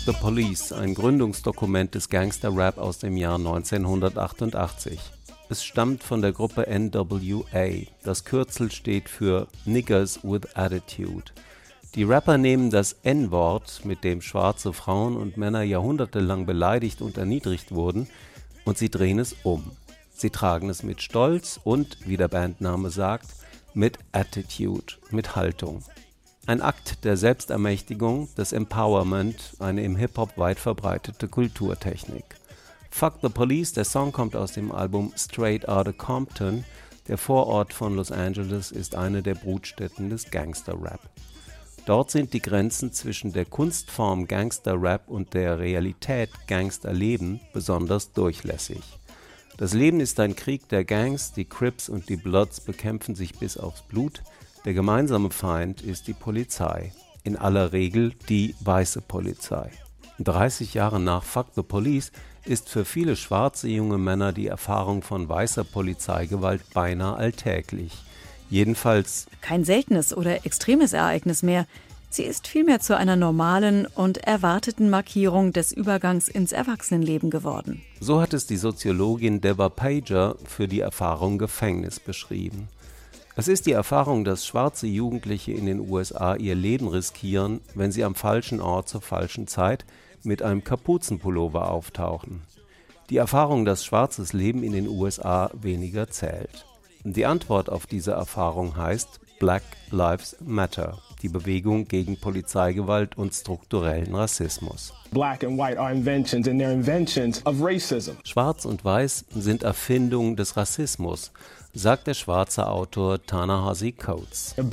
The 0.06 0.12
Police, 0.12 0.72
ein 0.72 0.94
Gründungsdokument 0.94 1.92
des 1.96 2.08
Gangster-Rap 2.08 2.78
aus 2.78 2.98
dem 2.98 3.16
Jahr 3.16 3.34
1988. 3.34 5.00
Es 5.48 5.64
stammt 5.64 6.04
von 6.04 6.22
der 6.22 6.30
Gruppe 6.30 6.68
NWA. 6.68 7.86
Das 8.04 8.24
Kürzel 8.24 8.70
steht 8.70 9.08
für 9.08 9.48
Niggers 9.64 10.20
with 10.22 10.42
Attitude. 10.54 11.32
Die 11.96 12.04
Rapper 12.04 12.38
nehmen 12.38 12.70
das 12.70 12.94
N-Wort, 13.02 13.84
mit 13.84 14.04
dem 14.04 14.22
schwarze 14.22 14.72
Frauen 14.72 15.16
und 15.16 15.36
Männer 15.36 15.62
jahrhundertelang 15.62 16.46
beleidigt 16.46 17.02
und 17.02 17.18
erniedrigt 17.18 17.72
wurden, 17.72 18.06
und 18.64 18.78
sie 18.78 18.90
drehen 18.90 19.18
es 19.18 19.34
um. 19.42 19.72
Sie 20.14 20.30
tragen 20.30 20.70
es 20.70 20.84
mit 20.84 21.02
Stolz 21.02 21.58
und, 21.64 21.98
wie 22.06 22.16
der 22.16 22.28
Bandname 22.28 22.90
sagt, 22.90 23.26
mit 23.74 23.98
Attitude, 24.12 24.94
mit 25.10 25.34
Haltung. 25.34 25.82
Ein 26.48 26.62
Akt 26.62 27.04
der 27.04 27.16
Selbstermächtigung, 27.16 28.32
des 28.36 28.52
Empowerment, 28.52 29.54
eine 29.58 29.82
im 29.82 29.96
Hip-Hop 29.96 30.38
weit 30.38 30.60
verbreitete 30.60 31.26
Kulturtechnik. 31.26 32.24
Fuck 32.88 33.14
the 33.20 33.28
Police, 33.28 33.72
der 33.72 33.84
Song 33.84 34.12
kommt 34.12 34.36
aus 34.36 34.52
dem 34.52 34.70
Album 34.70 35.12
Straight 35.16 35.68
Outta 35.68 35.90
Compton. 35.90 36.62
Der 37.08 37.18
Vorort 37.18 37.72
von 37.72 37.96
Los 37.96 38.12
Angeles 38.12 38.70
ist 38.70 38.94
eine 38.94 39.24
der 39.24 39.34
Brutstätten 39.34 40.08
des 40.08 40.30
Gangster-Rap. 40.30 41.00
Dort 41.84 42.12
sind 42.12 42.32
die 42.32 42.42
Grenzen 42.42 42.92
zwischen 42.92 43.32
der 43.32 43.44
Kunstform 43.44 44.28
Gangster-Rap 44.28 45.08
und 45.08 45.34
der 45.34 45.58
Realität 45.58 46.30
Gangsterleben 46.46 47.40
besonders 47.52 48.12
durchlässig. 48.12 48.82
Das 49.56 49.74
Leben 49.74 49.98
ist 49.98 50.20
ein 50.20 50.36
Krieg 50.36 50.68
der 50.68 50.84
Gangs, 50.84 51.32
die 51.32 51.44
Crips 51.44 51.88
und 51.88 52.08
die 52.08 52.16
Bloods 52.16 52.60
bekämpfen 52.60 53.16
sich 53.16 53.36
bis 53.36 53.56
aufs 53.56 53.82
Blut. 53.82 54.22
Der 54.66 54.74
gemeinsame 54.74 55.30
Feind 55.30 55.80
ist 55.80 56.08
die 56.08 56.12
Polizei, 56.12 56.92
in 57.22 57.36
aller 57.36 57.72
Regel 57.72 58.14
die 58.28 58.56
weiße 58.58 59.00
Polizei. 59.00 59.70
30 60.18 60.74
Jahre 60.74 60.98
nach 60.98 61.22
Fuck 61.22 61.46
the 61.54 61.62
Police 61.62 62.10
ist 62.44 62.68
für 62.68 62.84
viele 62.84 63.14
schwarze 63.14 63.68
junge 63.68 63.96
Männer 63.96 64.32
die 64.32 64.48
Erfahrung 64.48 65.02
von 65.02 65.28
weißer 65.28 65.62
Polizeigewalt 65.62 66.62
beinahe 66.74 67.14
alltäglich. 67.14 67.92
Jedenfalls 68.50 69.26
kein 69.40 69.64
seltenes 69.64 70.12
oder 70.12 70.44
extremes 70.44 70.92
Ereignis 70.92 71.44
mehr. 71.44 71.68
Sie 72.10 72.24
ist 72.24 72.48
vielmehr 72.48 72.80
zu 72.80 72.96
einer 72.96 73.14
normalen 73.14 73.86
und 73.86 74.18
erwarteten 74.18 74.90
Markierung 74.90 75.52
des 75.52 75.70
Übergangs 75.70 76.26
ins 76.28 76.50
Erwachsenenleben 76.50 77.30
geworden. 77.30 77.82
So 78.00 78.20
hat 78.20 78.34
es 78.34 78.48
die 78.48 78.56
Soziologin 78.56 79.40
Deborah 79.40 79.68
Pager 79.68 80.34
für 80.44 80.66
die 80.66 80.80
Erfahrung 80.80 81.38
Gefängnis 81.38 82.00
beschrieben. 82.00 82.68
Es 83.38 83.48
ist 83.48 83.66
die 83.66 83.72
Erfahrung, 83.72 84.24
dass 84.24 84.46
schwarze 84.46 84.86
Jugendliche 84.86 85.52
in 85.52 85.66
den 85.66 85.90
USA 85.90 86.36
ihr 86.36 86.54
Leben 86.54 86.88
riskieren, 86.88 87.60
wenn 87.74 87.92
sie 87.92 88.02
am 88.02 88.14
falschen 88.14 88.62
Ort 88.62 88.88
zur 88.88 89.02
falschen 89.02 89.46
Zeit 89.46 89.84
mit 90.22 90.40
einem 90.40 90.64
Kapuzenpullover 90.64 91.70
auftauchen. 91.70 92.40
Die 93.10 93.18
Erfahrung, 93.18 93.66
dass 93.66 93.84
schwarzes 93.84 94.32
Leben 94.32 94.62
in 94.62 94.72
den 94.72 94.88
USA 94.88 95.50
weniger 95.52 96.08
zählt. 96.08 96.64
Die 97.04 97.26
Antwort 97.26 97.68
auf 97.68 97.86
diese 97.86 98.12
Erfahrung 98.12 98.74
heißt 98.74 99.20
Black 99.38 99.64
Lives 99.90 100.36
Matter, 100.40 100.96
die 101.20 101.28
Bewegung 101.28 101.86
gegen 101.88 102.18
Polizeigewalt 102.18 103.18
und 103.18 103.34
strukturellen 103.34 104.14
Rassismus. 104.14 104.94
Schwarz 108.24 108.64
und 108.64 108.82
Weiß 108.82 109.26
sind 109.28 109.62
Erfindungen 109.62 110.36
des 110.36 110.56
Rassismus, 110.56 111.32
sagt 111.76 112.06
der 112.06 112.14
schwarze 112.14 112.68
Autor 112.68 113.24
Ta-Nehisi 113.24 113.92
Coates. 113.92 114.54
In 114.56 114.70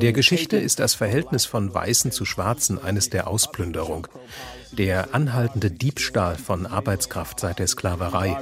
der 0.00 0.12
Geschichte 0.12 0.56
ist 0.56 0.78
das 0.78 0.94
Verhältnis 0.94 1.46
von 1.46 1.74
Weißen 1.74 2.12
zu 2.12 2.24
Schwarzen 2.24 2.82
eines 2.82 3.10
der 3.10 3.28
Ausplünderung, 3.28 4.08
der 4.72 5.14
anhaltende 5.14 5.70
Diebstahl 5.70 6.36
von 6.36 6.66
Arbeitskraft 6.66 7.40
seit 7.40 7.58
der 7.58 7.66
Sklaverei. 7.66 8.36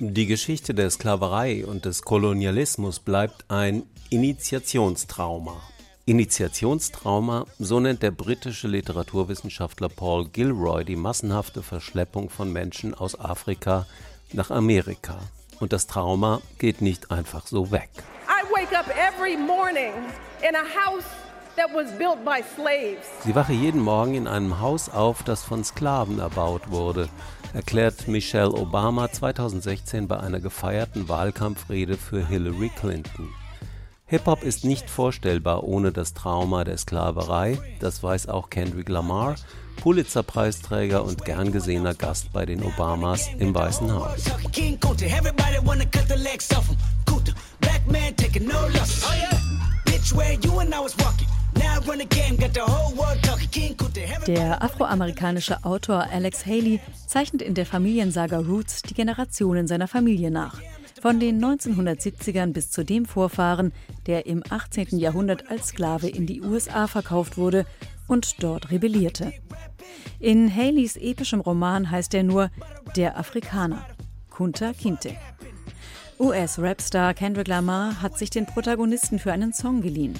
Die 0.00 0.26
Geschichte 0.26 0.74
der 0.74 0.90
Sklaverei 0.90 1.66
und 1.66 1.84
des 1.84 2.02
Kolonialismus 2.02 3.00
bleibt 3.00 3.50
ein 3.50 3.82
Initiationstrauma. 4.10 5.60
Initiationstrauma, 6.08 7.44
so 7.58 7.80
nennt 7.80 8.02
der 8.02 8.12
britische 8.12 8.66
Literaturwissenschaftler 8.66 9.90
Paul 9.90 10.26
Gilroy 10.28 10.82
die 10.82 10.96
massenhafte 10.96 11.62
Verschleppung 11.62 12.30
von 12.30 12.50
Menschen 12.50 12.94
aus 12.94 13.20
Afrika 13.20 13.84
nach 14.32 14.50
Amerika. 14.50 15.18
Und 15.60 15.74
das 15.74 15.86
Trauma 15.86 16.40
geht 16.58 16.80
nicht 16.80 17.10
einfach 17.10 17.46
so 17.46 17.70
weg. 17.70 17.90
Sie 23.24 23.34
wache 23.34 23.52
jeden 23.52 23.80
Morgen 23.82 24.14
in 24.14 24.26
einem 24.26 24.60
Haus 24.60 24.88
auf, 24.88 25.22
das 25.24 25.44
von 25.44 25.62
Sklaven 25.62 26.20
erbaut 26.20 26.70
wurde, 26.70 27.10
erklärt 27.52 28.08
Michelle 28.08 28.54
Obama 28.54 29.12
2016 29.12 30.08
bei 30.08 30.18
einer 30.18 30.40
gefeierten 30.40 31.06
Wahlkampfrede 31.10 31.98
für 31.98 32.26
Hillary 32.26 32.70
Clinton. 32.80 33.28
Hip-Hop 34.10 34.42
ist 34.42 34.64
nicht 34.64 34.88
vorstellbar 34.88 35.64
ohne 35.64 35.92
das 35.92 36.14
Trauma 36.14 36.64
der 36.64 36.78
Sklaverei, 36.78 37.58
das 37.78 38.02
weiß 38.02 38.28
auch 38.28 38.48
Kendrick 38.48 38.88
Lamar, 38.88 39.34
Pulitzer-Preisträger 39.82 41.04
und 41.04 41.26
gern 41.26 41.52
gesehener 41.52 41.94
Gast 41.94 42.32
bei 42.32 42.46
den 42.46 42.62
Obamas 42.62 43.28
im 43.38 43.54
Weißen 43.54 43.92
Haus. 43.92 44.24
Der 54.26 54.62
afroamerikanische 54.62 55.64
Autor 55.64 56.06
Alex 56.10 56.46
Haley 56.46 56.80
zeichnet 57.06 57.42
in 57.42 57.54
der 57.54 57.66
Familiensaga 57.66 58.38
Roots 58.38 58.80
die 58.82 58.94
Generationen 58.94 59.66
seiner 59.66 59.86
Familie 59.86 60.30
nach. 60.30 60.54
Von 61.00 61.20
den 61.20 61.44
1970ern 61.44 62.52
bis 62.52 62.70
zu 62.70 62.84
dem 62.84 63.06
Vorfahren, 63.06 63.72
der 64.06 64.26
im 64.26 64.42
18. 64.48 64.98
Jahrhundert 64.98 65.50
als 65.50 65.68
Sklave 65.68 66.08
in 66.08 66.26
die 66.26 66.42
USA 66.42 66.86
verkauft 66.86 67.36
wurde 67.36 67.66
und 68.08 68.42
dort 68.42 68.70
rebellierte. 68.70 69.32
In 70.18 70.54
Haleys 70.54 70.96
epischem 70.96 71.40
Roman 71.40 71.90
heißt 71.90 72.14
er 72.14 72.24
nur 72.24 72.50
Der 72.96 73.16
Afrikaner, 73.16 73.86
Kunta 74.30 74.72
Kinte. 74.72 75.14
US-Rapstar 76.18 77.14
Kendrick 77.14 77.46
Lamar 77.46 78.02
hat 78.02 78.18
sich 78.18 78.30
den 78.30 78.46
Protagonisten 78.46 79.20
für 79.20 79.32
einen 79.32 79.52
Song 79.52 79.82
geliehen. 79.82 80.18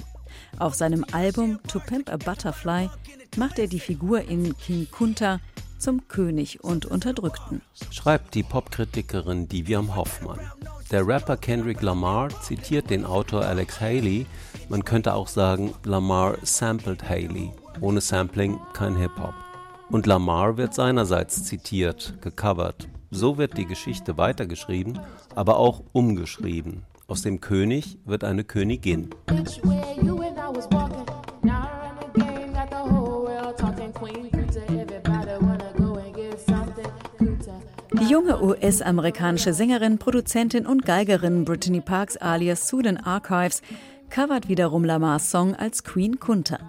Auf 0.57 0.75
seinem 0.75 1.05
Album 1.11 1.59
To 1.67 1.79
Pimp 1.79 2.09
a 2.09 2.15
Butterfly 2.15 2.89
macht 3.35 3.59
er 3.59 3.67
die 3.67 3.81
Figur 3.81 4.21
in 4.21 4.57
King 4.57 4.87
Kunta 4.89 5.41
zum 5.79 6.07
König 6.07 6.63
und 6.63 6.85
Unterdrückten. 6.85 7.61
Schreibt 7.89 8.35
die 8.35 8.43
Popkritikerin 8.43 9.47
Diviam 9.47 9.95
Hoffmann. 9.95 10.39
Der 10.91 11.07
Rapper 11.07 11.37
Kendrick 11.37 11.81
Lamar 11.81 12.29
zitiert 12.41 12.89
den 12.89 13.05
Autor 13.05 13.45
Alex 13.45 13.79
Haley. 13.79 14.25
Man 14.69 14.83
könnte 14.85 15.13
auch 15.13 15.27
sagen, 15.27 15.73
Lamar 15.83 16.37
sampled 16.43 17.07
Haley. 17.07 17.51
Ohne 17.81 18.01
Sampling 18.01 18.59
kein 18.73 18.95
Hip-Hop. 18.97 19.33
Und 19.89 20.05
Lamar 20.05 20.57
wird 20.57 20.73
seinerseits 20.73 21.45
zitiert, 21.45 22.15
gecovert. 22.21 22.87
So 23.11 23.37
wird 23.37 23.57
die 23.57 23.65
Geschichte 23.65 24.17
weitergeschrieben, 24.17 24.99
aber 25.33 25.57
auch 25.57 25.81
umgeschrieben. 25.93 26.83
Aus 27.07 27.23
dem 27.23 27.41
König 27.41 27.97
wird 28.05 28.23
eine 28.23 28.43
Königin. 28.43 29.09
Die 37.99 38.05
junge 38.05 38.41
US-amerikanische 38.41 39.53
Sängerin, 39.53 39.97
Produzentin 39.97 40.65
und 40.65 40.85
Geigerin 40.85 41.43
Brittany 41.43 41.81
Parks 41.81 42.15
alias 42.15 42.69
Sudan 42.69 42.95
Archives 42.95 43.61
covert 44.09 44.47
wiederum 44.47 44.85
Lamars 44.85 45.29
Song 45.29 45.53
als 45.53 45.83
Queen 45.83 46.17
Kunta. 46.17 46.59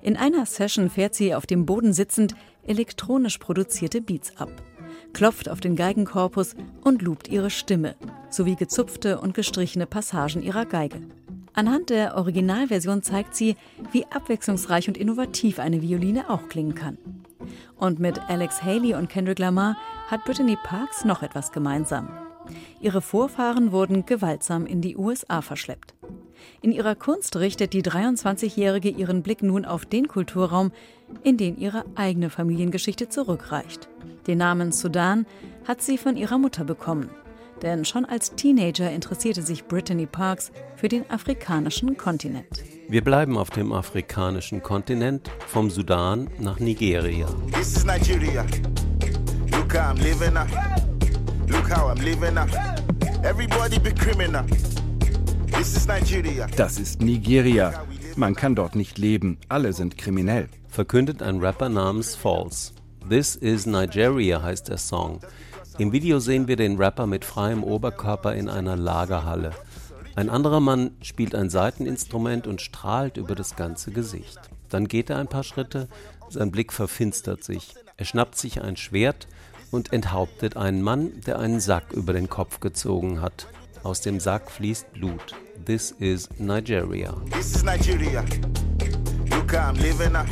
In 0.00 0.16
einer 0.16 0.46
Session 0.46 0.88
fährt 0.88 1.14
sie 1.14 1.34
auf 1.34 1.44
dem 1.44 1.66
Boden 1.66 1.92
sitzend 1.92 2.34
elektronisch 2.66 3.36
produzierte 3.36 4.00
Beats 4.00 4.32
ab, 4.38 4.50
klopft 5.12 5.50
auf 5.50 5.60
den 5.60 5.76
Geigenkorpus 5.76 6.54
und 6.82 7.02
loopt 7.02 7.28
ihre 7.28 7.50
Stimme, 7.50 7.94
sowie 8.30 8.56
gezupfte 8.56 9.20
und 9.20 9.34
gestrichene 9.34 9.86
Passagen 9.86 10.42
ihrer 10.42 10.64
Geige. 10.64 11.02
Anhand 11.52 11.90
der 11.90 12.16
Originalversion 12.16 13.02
zeigt 13.02 13.34
sie, 13.34 13.56
wie 13.92 14.06
abwechslungsreich 14.06 14.88
und 14.88 14.96
innovativ 14.96 15.58
eine 15.58 15.82
Violine 15.82 16.30
auch 16.30 16.48
klingen 16.48 16.74
kann. 16.74 16.96
Und 17.76 17.98
mit 17.98 18.20
Alex 18.28 18.62
Haley 18.62 18.94
und 18.94 19.08
Kendrick 19.08 19.38
Lamar 19.38 19.76
hat 20.08 20.24
Brittany 20.24 20.56
Parks 20.62 21.04
noch 21.04 21.22
etwas 21.22 21.52
gemeinsam. 21.52 22.08
Ihre 22.80 23.00
Vorfahren 23.00 23.72
wurden 23.72 24.06
gewaltsam 24.06 24.66
in 24.66 24.80
die 24.80 24.96
USA 24.96 25.42
verschleppt. 25.42 25.94
In 26.62 26.72
ihrer 26.72 26.94
Kunst 26.94 27.36
richtet 27.36 27.72
die 27.72 27.82
23-Jährige 27.82 28.88
ihren 28.88 29.22
Blick 29.22 29.42
nun 29.42 29.64
auf 29.64 29.84
den 29.86 30.08
Kulturraum, 30.08 30.72
in 31.22 31.36
den 31.36 31.58
ihre 31.58 31.84
eigene 31.94 32.30
Familiengeschichte 32.30 33.08
zurückreicht. 33.08 33.88
Den 34.26 34.38
Namen 34.38 34.72
Sudan 34.72 35.26
hat 35.66 35.82
sie 35.82 35.98
von 35.98 36.16
ihrer 36.16 36.38
Mutter 36.38 36.64
bekommen. 36.64 37.10
Denn 37.62 37.84
schon 37.84 38.06
als 38.06 38.34
Teenager 38.36 38.90
interessierte 38.90 39.42
sich 39.42 39.64
Brittany 39.64 40.06
Parks 40.06 40.50
für 40.76 40.88
den 40.88 41.08
afrikanischen 41.10 41.96
Kontinent. 41.96 42.62
Wir 42.90 43.04
bleiben 43.04 43.38
auf 43.38 43.50
dem 43.50 43.72
afrikanischen 43.72 44.64
Kontinent, 44.64 45.30
vom 45.46 45.70
Sudan 45.70 46.28
nach 46.40 46.58
Nigeria. 46.58 47.28
This 47.54 47.76
is 47.76 47.84
Nigeria. 47.84 48.44
Look 49.52 49.76
how 49.76 49.94
I'm 49.94 50.02
living 50.02 50.34
now. 50.34 50.46
Look 51.46 51.70
how 51.70 51.88
I'm 51.88 52.02
living 52.02 52.34
now. 52.34 52.46
Everybody 53.22 53.78
be 53.78 53.94
criminal. 53.94 54.44
This 55.56 55.76
is 55.76 55.86
Nigeria. 55.86 56.48
Das 56.56 56.80
ist 56.80 57.00
Nigeria. 57.00 57.80
Man 58.16 58.34
kann 58.34 58.56
dort 58.56 58.74
nicht 58.74 58.98
leben. 58.98 59.38
Alle 59.48 59.72
sind 59.72 59.96
kriminell. 59.96 60.48
Verkündet 60.68 61.22
ein 61.22 61.38
Rapper 61.38 61.68
namens 61.68 62.16
Falls. 62.16 62.74
This 63.08 63.36
is 63.36 63.66
Nigeria 63.66 64.42
heißt 64.42 64.68
der 64.68 64.78
Song. 64.78 65.20
Im 65.78 65.92
Video 65.92 66.18
sehen 66.18 66.48
wir 66.48 66.56
den 66.56 66.76
Rapper 66.76 67.06
mit 67.06 67.24
freiem 67.24 67.62
Oberkörper 67.62 68.34
in 68.34 68.48
einer 68.48 68.76
Lagerhalle. 68.76 69.52
Ein 70.16 70.28
anderer 70.28 70.60
Mann 70.60 70.90
spielt 71.02 71.34
ein 71.34 71.50
Saiteninstrument 71.50 72.46
und 72.46 72.60
strahlt 72.60 73.16
über 73.16 73.34
das 73.34 73.56
ganze 73.56 73.92
Gesicht. 73.92 74.38
Dann 74.68 74.88
geht 74.88 75.10
er 75.10 75.18
ein 75.18 75.28
paar 75.28 75.44
Schritte, 75.44 75.88
sein 76.28 76.50
Blick 76.50 76.72
verfinstert 76.72 77.44
sich. 77.44 77.74
Er 77.96 78.04
schnappt 78.04 78.36
sich 78.36 78.60
ein 78.62 78.76
Schwert 78.76 79.28
und 79.70 79.92
enthauptet 79.92 80.56
einen 80.56 80.82
Mann, 80.82 81.20
der 81.26 81.38
einen 81.38 81.60
Sack 81.60 81.92
über 81.92 82.12
den 82.12 82.28
Kopf 82.28 82.60
gezogen 82.60 83.20
hat. 83.20 83.46
Aus 83.82 84.00
dem 84.00 84.20
Sack 84.20 84.50
fließt 84.50 84.92
Blut. 84.92 85.34
This 85.64 85.92
is 85.92 86.28
Nigeria. 86.38 87.14
This 87.32 87.54
is 87.54 87.62
Nigeria. 87.62 88.24
Look 89.30 89.54
I'm 89.54 89.80
living 89.80 90.12
now. 90.12 90.24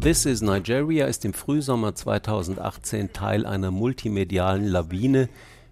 This 0.00 0.26
is 0.26 0.42
Nigeria 0.42 1.06
ist 1.06 1.24
im 1.24 1.32
Frühsommer 1.32 1.94
2018 1.94 3.12
Teil 3.12 3.46
einer 3.46 3.70
multimedialen 3.70 4.66
Lawine, 4.66 5.28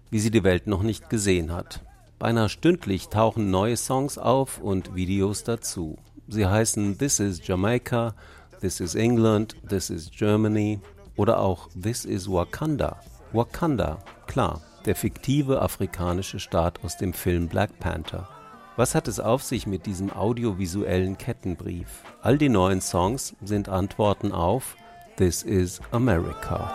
wie 0.09 0.19
sie 0.19 0.31
die 0.31 0.43
Welt 0.43 0.67
noch 0.67 0.83
nicht 0.83 1.09
gesehen 1.09 1.51
hat. 1.51 1.81
Beinahe 2.21 2.49
stündlich 2.49 3.09
tauchen 3.09 3.49
neue 3.49 3.75
Songs 3.75 4.19
auf 4.19 4.59
und 4.59 4.93
Videos 4.93 5.43
dazu. 5.43 5.97
Sie 6.27 6.45
heißen 6.45 6.99
This 6.99 7.19
is 7.19 7.41
Jamaica, 7.43 8.13
This 8.59 8.79
is 8.79 8.93
England, 8.93 9.55
This 9.67 9.89
is 9.89 10.11
Germany 10.11 10.79
oder 11.15 11.39
auch 11.39 11.67
This 11.69 12.05
is 12.05 12.31
Wakanda. 12.31 12.99
Wakanda, 13.33 13.97
klar, 14.27 14.61
der 14.85 14.95
fiktive 14.95 15.63
afrikanische 15.63 16.39
Staat 16.39 16.83
aus 16.83 16.95
dem 16.95 17.13
Film 17.13 17.47
Black 17.47 17.79
Panther. 17.79 18.29
Was 18.77 18.93
hat 18.93 19.07
es 19.07 19.19
auf 19.19 19.41
sich 19.41 19.65
mit 19.65 19.87
diesem 19.87 20.13
audiovisuellen 20.13 21.17
Kettenbrief? 21.17 22.03
All 22.21 22.37
die 22.37 22.49
neuen 22.49 22.81
Songs 22.81 23.35
sind 23.43 23.67
Antworten 23.67 24.31
auf 24.31 24.75
This 25.17 25.41
is 25.41 25.81
America. 25.89 26.71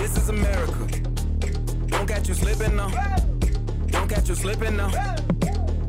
This 0.00 0.16
is 0.16 0.30
America. 0.30 0.86
Don't 1.88 2.06
catch 2.06 2.26
you 2.26 2.34
slipping 2.34 2.74
now. 2.74 2.88
Catch 4.08 4.28
you 4.28 4.34
slipping 4.34 4.76
now. 4.76 4.90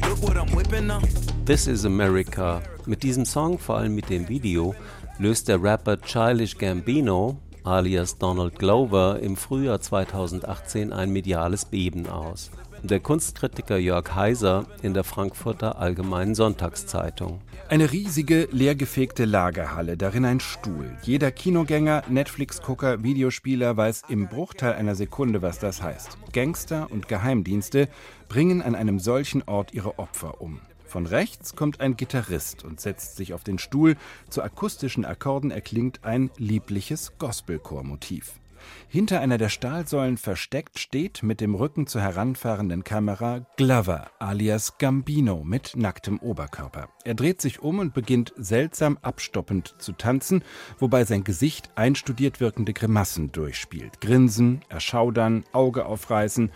Look 0.07 0.21
what 0.21 0.35
I'm 0.35 0.53
whipping 0.53 0.87
now. 0.87 1.01
This 1.45 1.67
is 1.67 1.85
America. 1.85 2.61
Mit 2.85 3.01
diesem 3.01 3.25
Song, 3.25 3.57
vor 3.57 3.77
allem 3.77 3.95
mit 3.95 4.09
dem 4.09 4.27
Video, 4.27 4.75
löst 5.19 5.47
der 5.47 5.63
Rapper 5.63 6.01
Childish 6.01 6.57
Gambino 6.57 7.37
alias 7.63 8.17
Donald 8.17 8.57
Glover 8.57 9.19
im 9.19 9.37
Frühjahr 9.37 9.79
2018 9.79 10.91
ein 10.91 11.11
mediales 11.11 11.65
Beben 11.65 12.07
aus. 12.07 12.51
Der 12.83 13.01
Kunstkritiker 13.01 13.77
Jörg 13.77 14.15
Heiser 14.15 14.65
in 14.81 14.93
der 14.93 15.03
Frankfurter 15.03 15.79
Allgemeinen 15.79 16.33
Sonntagszeitung. 16.33 17.41
Eine 17.67 17.91
riesige, 17.91 18.47
leergefegte 18.51 19.25
Lagerhalle, 19.25 19.97
darin 19.97 20.23
ein 20.23 20.39
Stuhl. 20.39 20.95
Jeder 21.03 21.31
Kinogänger, 21.31 22.03
Netflix-Gucker, 22.07 23.03
Videospieler 23.03 23.75
weiß 23.75 24.03
im 24.07 24.29
Bruchteil 24.29 24.73
einer 24.73 24.95
Sekunde, 24.95 25.41
was 25.41 25.59
das 25.59 25.81
heißt. 25.81 26.17
Gangster 26.31 26.87
und 26.89 27.09
Geheimdienste 27.09 27.89
bringen 28.29 28.61
an 28.61 28.75
einem 28.75 28.99
solchen 28.99 29.43
Ort 29.43 29.73
ihre 29.73 29.99
Opfer 29.99 30.39
um. 30.39 30.61
Von 30.85 31.05
rechts 31.05 31.55
kommt 31.55 31.81
ein 31.81 31.97
Gitarrist 31.97 32.63
und 32.63 32.79
setzt 32.79 33.17
sich 33.17 33.33
auf 33.33 33.43
den 33.43 33.59
Stuhl. 33.59 33.97
Zu 34.29 34.41
akustischen 34.41 35.03
Akkorden 35.03 35.51
erklingt 35.51 36.05
ein 36.05 36.31
liebliches 36.37 37.17
Gospelchormotiv. 37.19 38.38
Hinter 38.87 39.19
einer 39.21 39.37
der 39.37 39.49
Stahlsäulen 39.49 40.17
versteckt 40.17 40.79
steht 40.79 41.23
mit 41.23 41.41
dem 41.41 41.55
Rücken 41.55 41.87
zur 41.87 42.01
heranfahrenden 42.01 42.83
Kamera 42.83 43.45
Glover 43.57 44.11
alias 44.19 44.77
Gambino 44.77 45.43
mit 45.43 45.73
nacktem 45.75 46.19
Oberkörper. 46.19 46.89
Er 47.03 47.15
dreht 47.15 47.41
sich 47.41 47.61
um 47.61 47.79
und 47.79 47.93
beginnt 47.93 48.33
seltsam 48.37 48.97
abstoppend 49.01 49.75
zu 49.79 49.93
tanzen, 49.93 50.43
wobei 50.77 51.03
sein 51.05 51.23
Gesicht 51.23 51.69
einstudiert 51.75 52.39
wirkende 52.39 52.73
Grimassen 52.73 53.31
durchspielt. 53.31 54.01
Grinsen, 54.01 54.61
Erschaudern, 54.69 55.43
Auge 55.51 55.85
aufreißen, 55.85 56.51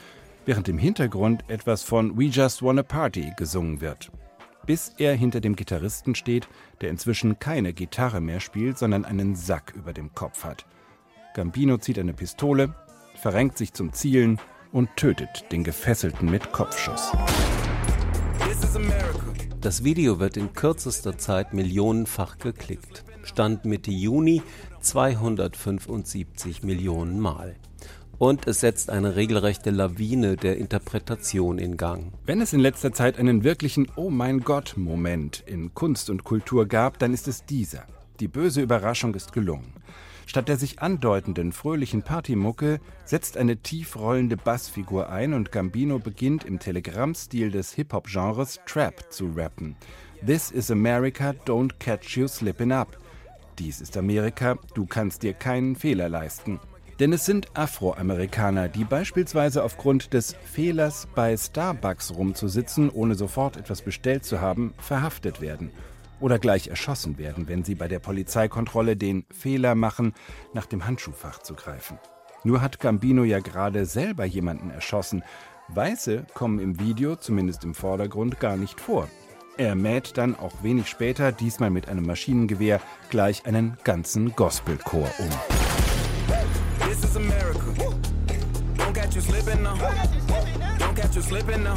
während 0.46 0.70
im 0.70 0.78
Hintergrund 0.78 1.44
etwas 1.50 1.84
von 1.84 2.18
We 2.18 2.26
Just 2.26 2.62
Wanna 2.62 2.84
Party 2.84 3.32
gesungen 3.38 3.82
wird 3.82 4.12
bis 4.66 4.94
er 4.98 5.16
hinter 5.16 5.42
dem 5.42 5.56
Gitarristen 5.56 6.16
steht, 6.16 6.48
der 6.82 6.89
inzwischen 6.89 7.39
keine 7.39 7.74
Gitarre 7.74 8.22
mehr 8.22 8.39
spielt, 8.39 8.78
sondern 8.78 9.06
einen 9.06 9.36
Sack 9.36 9.74
über 9.76 9.94
dem 9.94 10.13
Kopf 10.13 10.44
hat. 10.44 10.66
Gambino 11.34 11.78
zieht 11.78 11.98
eine 11.98 12.13
Pistole, 12.13 12.76
verrenkt 13.15 13.58
sich 13.58 13.74
zum 13.74 13.91
Zielen 13.91 14.39
und 14.72 14.89
tötet 14.96 15.52
den 15.52 15.63
Gefesselten 15.63 16.30
mit 16.30 16.52
Kopfschuss. 16.52 17.12
Das 19.62 19.84
Video 19.84 20.19
wird 20.19 20.38
in 20.38 20.54
kürzester 20.54 21.17
Zeit 21.17 21.54
millionenfach 21.54 22.38
geklickt. 22.38 23.04
Stand 23.24 23.65
Mitte 23.65 23.91
Juni 23.91 24.43
275 24.82 26.63
Millionen 26.63 27.19
Mal 27.19 27.56
und 28.17 28.48
es 28.48 28.60
setzt 28.60 28.89
eine 28.89 29.15
regelrechte 29.15 29.72
Lawine 29.72 30.36
der 30.36 30.58
Interpretation 30.58 31.58
in 31.58 31.78
Gang. 31.78 32.13
Wenn 32.26 32.41
es 32.41 32.54
in 32.54 32.60
letzter 32.60 32.93
Zeit 32.93 33.17
einen 33.17 33.43
wirklichen 33.43 33.88
Oh 33.96 34.10
mein 34.10 34.41
Gott 34.41 34.76
Moment 34.78 35.43
in 35.46 35.74
Kunst 35.74 36.10
und 36.10 36.24
Kultur 36.24 36.67
gab, 36.67 37.00
dann 37.00 37.13
ist 37.13 37.28
es 37.28 37.46
dieser. 37.46 37.86
Die 38.19 38.28
böse 38.28 38.62
Überraschung 38.62 39.15
ist 39.15 39.34
gelungen. 39.34 39.74
Statt 40.25 40.47
der 40.47 40.57
sich 40.57 40.79
andeutenden 40.79 41.51
fröhlichen 41.51 42.03
Partymucke 42.03 42.79
setzt 43.05 43.38
eine 43.38 43.57
tief 43.57 43.95
rollende 43.95 44.38
Bassfigur 44.38 45.09
ein 45.09 45.33
und 45.33 45.51
Gambino 45.51 45.99
beginnt 45.99 46.43
im 46.43 46.59
Telegramm-Stil 46.59 47.51
des 47.51 47.73
Hip-Hop-Genres 47.73 48.59
Trap 48.65 49.12
zu 49.12 49.31
rappen. 49.36 49.75
This 50.25 50.51
is 50.51 50.71
America, 50.71 51.33
don't 51.45 51.71
catch 51.79 52.17
you 52.17 52.27
slipping 52.27 52.71
up. 52.71 52.97
Dies 53.59 53.81
ist 53.81 53.97
Amerika, 53.97 54.57
du 54.73 54.86
kannst 54.86 55.23
dir 55.23 55.33
keinen 55.33 55.75
Fehler 55.75 56.09
leisten. 56.09 56.59
Denn 56.99 57.12
es 57.12 57.25
sind 57.25 57.47
Afroamerikaner, 57.57 58.69
die 58.69 58.83
beispielsweise 58.83 59.63
aufgrund 59.63 60.13
des 60.13 60.36
Fehlers 60.45 61.07
bei 61.15 61.36
Starbucks 61.36 62.13
rumzusitzen, 62.15 62.89
ohne 62.89 63.15
sofort 63.15 63.57
etwas 63.57 63.81
bestellt 63.81 64.25
zu 64.25 64.41
haben, 64.41 64.73
verhaftet 64.77 65.41
werden 65.41 65.71
oder 66.23 66.39
gleich 66.39 66.69
erschossen 66.69 67.17
werden, 67.17 67.49
wenn 67.49 67.65
sie 67.65 67.75
bei 67.75 67.89
der 67.89 67.99
Polizeikontrolle 67.99 68.95
den 68.95 69.25
Fehler 69.29 69.75
machen, 69.75 70.13
nach 70.53 70.65
dem 70.65 70.88
Handschuhfach 70.88 71.39
zu 71.39 71.53
greifen. 71.53 71.99
Nur 72.45 72.62
hat 72.62 72.79
Gambino 72.79 73.25
ja 73.25 73.39
gerade 73.39 73.86
selber 73.86 74.23
jemanden 74.23 74.69
erschossen. 74.69 75.21
Weiße 75.67 76.25
kommen 76.33 76.59
im 76.59 76.79
Video, 76.79 77.17
zumindest 77.17 77.65
im 77.65 77.73
Vordergrund, 77.73 78.39
gar 78.39 78.55
nicht 78.55 78.79
vor. 78.79 79.09
Er 79.57 79.75
mäht 79.75 80.17
dann 80.17 80.38
auch 80.38 80.63
wenig 80.63 80.88
später, 80.88 81.33
diesmal 81.33 81.69
mit 81.69 81.89
einem 81.89 82.05
Maschinengewehr, 82.05 82.79
gleich 83.09 83.45
einen 83.45 83.77
ganzen 83.83 84.33
Gospelchor 84.33 85.09
um. 85.19 85.29
This 86.88 87.03
is 87.03 87.17
America. 87.17 87.59
Don't 88.77 88.93
catch 88.93 89.13
you 89.13 89.21
slipping 89.21 89.62
now. 89.62 89.75
Don't 90.79 90.95
catch 90.95 91.15
you 91.15 91.21
slipping 91.21 91.63
now. 91.63 91.75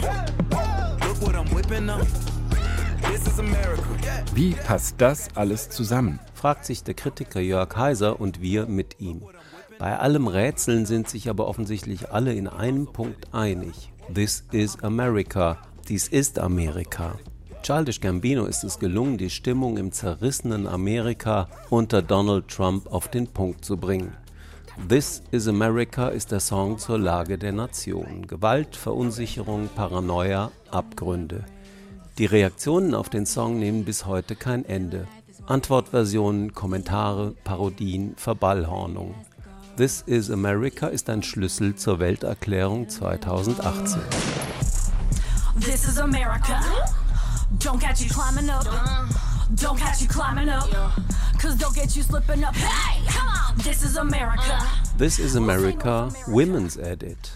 Look 1.05 1.21
what 1.21 1.35
I'm 1.35 1.49
whipping 1.53 1.87
now. 1.87 1.99
Wie 4.35 4.53
passt 4.53 4.97
das 4.99 5.29
alles 5.35 5.71
zusammen? 5.71 6.19
fragt 6.35 6.65
sich 6.65 6.85
der 6.85 6.95
Kritiker 6.95 7.41
Jörg 7.41 7.75
Heiser 7.77 8.21
und 8.21 8.41
wir 8.41 8.67
mit 8.67 9.01
ihm. 9.01 9.23
Bei 9.79 9.99
allem 9.99 10.27
Rätseln 10.27 10.87
sind 10.87 11.09
sich 11.09 11.29
aber 11.29 11.49
offensichtlich 11.49 12.11
alle 12.11 12.35
in 12.35 12.47
einem 12.49 12.87
Punkt 12.87 13.35
einig. 13.35 13.93
This 14.13 14.45
is 14.53 14.83
America. 14.83 15.59
Dies 15.89 16.09
ist 16.09 16.39
Amerika. 16.39 17.17
Childish 17.63 18.01
Gambino 18.01 18.45
ist 18.45 18.65
es 18.65 18.79
gelungen, 18.79 19.19
die 19.19 19.31
Stimmung 19.31 19.77
im 19.77 19.91
zerrissenen 19.93 20.67
Amerika 20.67 21.49
unter 21.71 22.03
Donald 22.03 22.49
Trump 22.49 22.87
auf 22.93 23.09
den 23.09 23.27
Punkt 23.27 23.65
zu 23.65 23.77
bringen. 23.77 24.13
This 24.89 25.23
is 25.31 25.49
America 25.49 26.09
ist 26.09 26.33
der 26.33 26.41
Song 26.41 26.79
zur 26.79 26.99
Lage 26.99 27.39
der 27.39 27.53
Nation. 27.53 28.27
Gewalt, 28.27 28.77
Verunsicherung, 28.77 29.69
Paranoia, 29.75 30.53
Abgründe. 30.71 31.45
Die 32.19 32.25
Reaktionen 32.25 32.95
auf 32.95 33.11
den 33.11 33.27
Song 33.27 33.59
nehmen 33.59 33.85
bis 33.85 34.07
heute 34.07 34.37
kein 34.37 34.65
Ende. 34.65 35.07
Antwortversionen, 35.47 36.55
Kommentare, 36.55 37.35
Parodien, 37.45 38.15
Verballhornungen. 38.17 39.15
This 39.77 40.03
is 40.07 40.31
America 40.31 40.87
ist 40.87 41.11
ein 41.11 41.23
Schlüssel 41.23 41.77
zur 41.77 41.99
Welterklärung 41.99 42.89
2018. 42.89 44.01
This 45.61 45.87
is 45.87 45.99
America. 45.99 46.59
Don't 47.59 47.79
catch 47.79 48.01
you 48.01 48.09
climbing 48.09 48.49
up. 48.49 48.65
Don't 49.55 49.79
catch 49.79 50.01
you 50.01 50.09
climbing 50.09 50.49
up. 50.49 50.71
Cause 51.39 51.59
they'll 51.59 51.71
get 51.75 51.95
you 51.95 52.03
slipping 52.03 52.43
up. 52.43 52.55
Hey, 52.55 52.99
come 53.09 53.29
on. 53.29 53.59
This 53.63 53.83
is 53.83 53.99
America. 53.99 54.67
This 54.97 55.19
is 55.19 55.37
America, 55.37 56.11
Women's 56.29 56.79
Edit. 56.79 57.33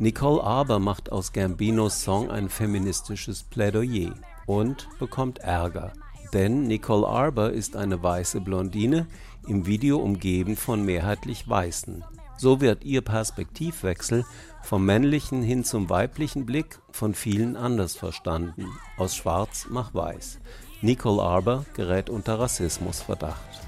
Nicole 0.00 0.42
Arber 0.42 0.80
macht 0.80 1.12
aus 1.12 1.32
Gambinos 1.32 2.02
Song 2.02 2.28
ein 2.28 2.48
feministisches 2.48 3.44
Plädoyer 3.44 4.14
und 4.44 4.88
bekommt 4.98 5.38
Ärger. 5.38 5.92
Denn 6.32 6.64
Nicole 6.64 7.06
Arber 7.06 7.52
ist 7.52 7.76
eine 7.76 8.02
weiße 8.02 8.40
Blondine, 8.40 9.06
im 9.46 9.66
Video 9.66 9.98
umgeben 9.98 10.56
von 10.56 10.84
mehrheitlich 10.84 11.48
Weißen. 11.48 12.04
So 12.36 12.60
wird 12.60 12.82
ihr 12.84 13.02
Perspektivwechsel 13.02 14.24
vom 14.64 14.84
männlichen 14.84 15.44
hin 15.44 15.62
zum 15.62 15.88
weiblichen 15.88 16.44
Blick 16.44 16.80
von 16.90 17.14
vielen 17.14 17.54
anders 17.56 17.94
verstanden, 17.94 18.66
aus 18.96 19.14
Schwarz 19.14 19.68
nach 19.70 19.94
Weiß. 19.94 20.40
Nicole 20.82 21.22
Arber 21.22 21.66
gerät 21.74 22.10
unter 22.10 22.40
Rassismusverdacht. 22.40 23.60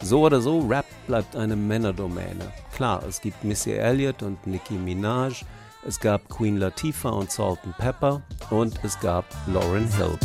So 0.00 0.20
oder 0.20 0.40
so, 0.40 0.60
Rap 0.60 0.86
bleibt 1.08 1.34
eine 1.34 1.56
Männerdomäne. 1.56 2.52
Klar, 2.74 3.02
es 3.08 3.20
gibt 3.20 3.42
Missy 3.42 3.72
Elliott 3.72 4.22
und 4.22 4.46
Nicki 4.46 4.74
Minaj, 4.74 5.44
es 5.86 6.00
gab 6.00 6.28
Queen 6.28 6.56
Latifah 6.56 7.10
und 7.10 7.30
Salt 7.30 7.58
and 7.64 7.76
Pepper 7.76 8.22
und 8.50 8.78
es 8.82 8.98
gab 9.00 9.24
Lauryn 9.46 9.88
Hill. 9.96 10.18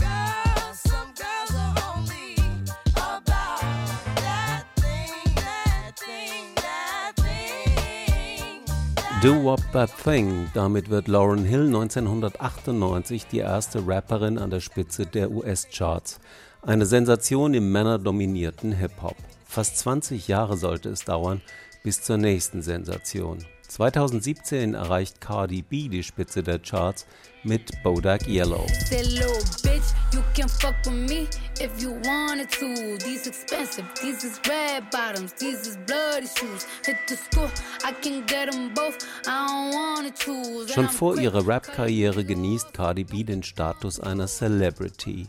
Do 9.21 9.43
Wop 9.43 9.59
That 9.73 9.91
Thing. 10.01 10.49
Damit 10.53 10.89
wird 10.89 11.09
Lauryn 11.09 11.43
Hill 11.43 11.65
1998 11.65 13.27
die 13.27 13.39
erste 13.39 13.85
Rapperin 13.85 14.37
an 14.37 14.49
der 14.49 14.61
Spitze 14.61 15.05
der 15.05 15.29
US-Charts. 15.29 16.19
Eine 16.61 16.85
Sensation 16.85 17.53
im 17.53 17.71
männerdominierten 17.73 18.71
Hip-Hop. 18.71 19.17
Fast 19.45 19.77
20 19.79 20.29
Jahre 20.29 20.55
sollte 20.55 20.87
es 20.87 21.03
dauern 21.03 21.41
bis 21.83 22.01
zur 22.01 22.17
nächsten 22.17 22.61
Sensation. 22.61 23.39
2017 23.69 24.73
erreicht 24.73 25.21
Cardi 25.21 25.62
B 25.62 25.89
die 25.89 26.01
Spitze 26.01 26.41
der 26.41 26.58
Charts 26.58 27.05
mit 27.43 27.71
Bodak 27.84 28.27
Yellow. 28.27 28.65
Schon 40.73 40.89
vor 40.89 41.19
ihrer 41.19 41.47
Rap-Karriere 41.47 42.25
genießt 42.25 42.73
Cardi 42.73 43.03
B 43.03 43.23
den 43.23 43.43
Status 43.43 43.99
einer 43.99 44.25
Celebrity. 44.25 45.27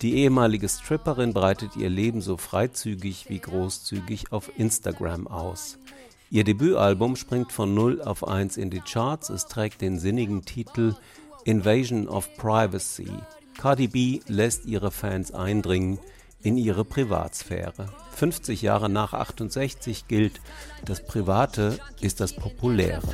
Die 0.00 0.16
ehemalige 0.16 0.68
Stripperin 0.68 1.34
breitet 1.34 1.76
ihr 1.76 1.90
Leben 1.90 2.22
so 2.22 2.38
freizügig 2.38 3.26
wie 3.28 3.38
großzügig 3.38 4.32
auf 4.32 4.50
Instagram 4.56 5.26
aus. 5.26 5.78
Ihr 6.34 6.42
Debütalbum 6.42 7.14
springt 7.14 7.52
von 7.52 7.74
0 7.74 8.02
auf 8.02 8.26
1 8.26 8.56
in 8.56 8.68
die 8.68 8.80
Charts. 8.80 9.30
Es 9.30 9.46
trägt 9.46 9.80
den 9.82 10.00
sinnigen 10.00 10.44
Titel 10.44 10.96
Invasion 11.44 12.08
of 12.08 12.28
Privacy. 12.36 13.08
Cardi 13.56 13.86
B 13.86 14.18
lässt 14.26 14.66
ihre 14.66 14.90
Fans 14.90 15.30
eindringen 15.30 16.00
in 16.42 16.56
ihre 16.56 16.84
Privatsphäre. 16.84 17.86
50 18.16 18.62
Jahre 18.62 18.90
nach 18.90 19.12
68 19.12 20.08
gilt, 20.08 20.40
das 20.84 21.06
Private 21.06 21.78
ist 22.00 22.18
das 22.18 22.32
Populäre. 22.32 23.06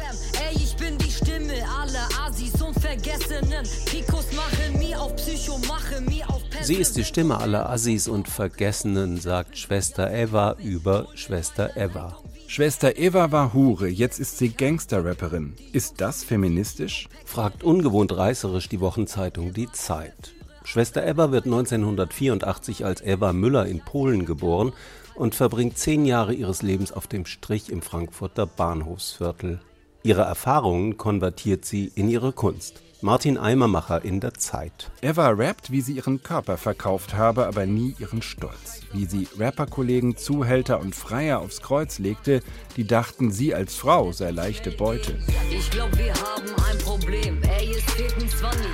Ey, 0.49 0.57
ich 0.57 0.75
bin 0.77 0.97
die 0.97 1.11
Stimme 1.11 1.63
aller 1.79 2.09
Asis 2.27 2.63
und 2.63 2.81
Vergessenen. 2.81 3.69
Picos 3.85 4.33
machen 4.33 4.79
mir 4.79 4.99
auf 4.99 5.15
Psycho, 5.17 5.59
mache 5.69 6.01
mir 6.01 6.27
auf 6.31 6.41
Sie 6.63 6.77
ist 6.77 6.97
die 6.97 7.05
Stimme 7.05 7.37
aller 7.37 7.69
Assis 7.69 8.09
und 8.09 8.29
Vergessenen, 8.29 9.21
sagt 9.21 9.59
Schwester 9.59 10.11
Eva 10.11 10.57
über 10.59 11.09
Schwester 11.17 11.77
Eva. 11.77 12.17
Schwester 12.53 12.99
Eva 12.99 13.31
war 13.31 13.55
Hure, 13.55 13.87
jetzt 13.87 14.19
ist 14.19 14.37
sie 14.39 14.49
Gangster-Rapperin. 14.49 15.55
Ist 15.73 16.01
das 16.01 16.25
feministisch? 16.25 17.09
fragt 17.25 17.63
ungewohnt 17.63 18.17
reißerisch 18.17 18.69
die 18.69 18.81
Wochenzeitung 18.81 19.53
Die 19.53 19.71
Zeit. 19.71 20.35
Schwester 20.65 21.07
Eva 21.07 21.31
wird 21.31 21.45
1984 21.45 22.85
als 22.85 23.03
Eva 23.03 23.33
Müller 23.33 23.67
in 23.67 23.79
Polen 23.79 24.27
geboren 24.27 24.73
und 25.15 25.37
verbringt 25.37 25.79
zehn 25.79 26.05
Jahre 26.05 26.35
ihres 26.35 26.63
Lebens 26.63 26.91
auf 26.91 27.07
dem 27.07 27.25
Strich 27.25 27.71
im 27.71 27.83
Frankfurter 27.83 28.47
Bahnhofsviertel. 28.47 29.61
Ihre 30.03 30.23
Erfahrungen 30.23 30.97
konvertiert 30.97 31.65
sie 31.65 31.93
in 31.95 32.09
ihre 32.09 32.33
Kunst. 32.33 32.83
Martin 33.03 33.39
Eimermacher 33.39 34.05
in 34.05 34.21
der 34.21 34.35
Zeit. 34.35 34.91
Eva 35.01 35.31
rappt, 35.31 35.71
wie 35.71 35.81
sie 35.81 35.95
ihren 35.95 36.23
Körper 36.23 36.59
verkauft 36.59 37.15
habe, 37.15 37.47
aber 37.47 37.65
nie 37.65 37.95
ihren 37.99 38.21
Stolz. 38.21 38.83
Wie 38.93 39.07
sie 39.07 39.27
Rapperkollegen, 39.39 40.19
Zuhälter 40.19 40.81
und 40.81 40.95
Freier 40.95 41.41
aufs 41.41 41.63
Kreuz 41.63 41.99
legte, 41.99 42.43
die 42.77 42.87
dachten, 42.87 43.31
sie 43.31 43.55
als 43.55 43.75
Frau 43.75 44.13
sei 44.13 44.33
leichte 44.33 44.71
Beute. 44.71 45.19
Ich 45.51 45.71
glaub, 45.71 45.97
wir 45.97 46.13
haben 46.13 46.49
ein 46.71 46.79
Problem. 46.79 47.41
Ey, 47.43 47.73
es 47.73 47.85
fehlt 47.95 48.15
ein 48.19 48.29
Zwanni. 48.29 48.69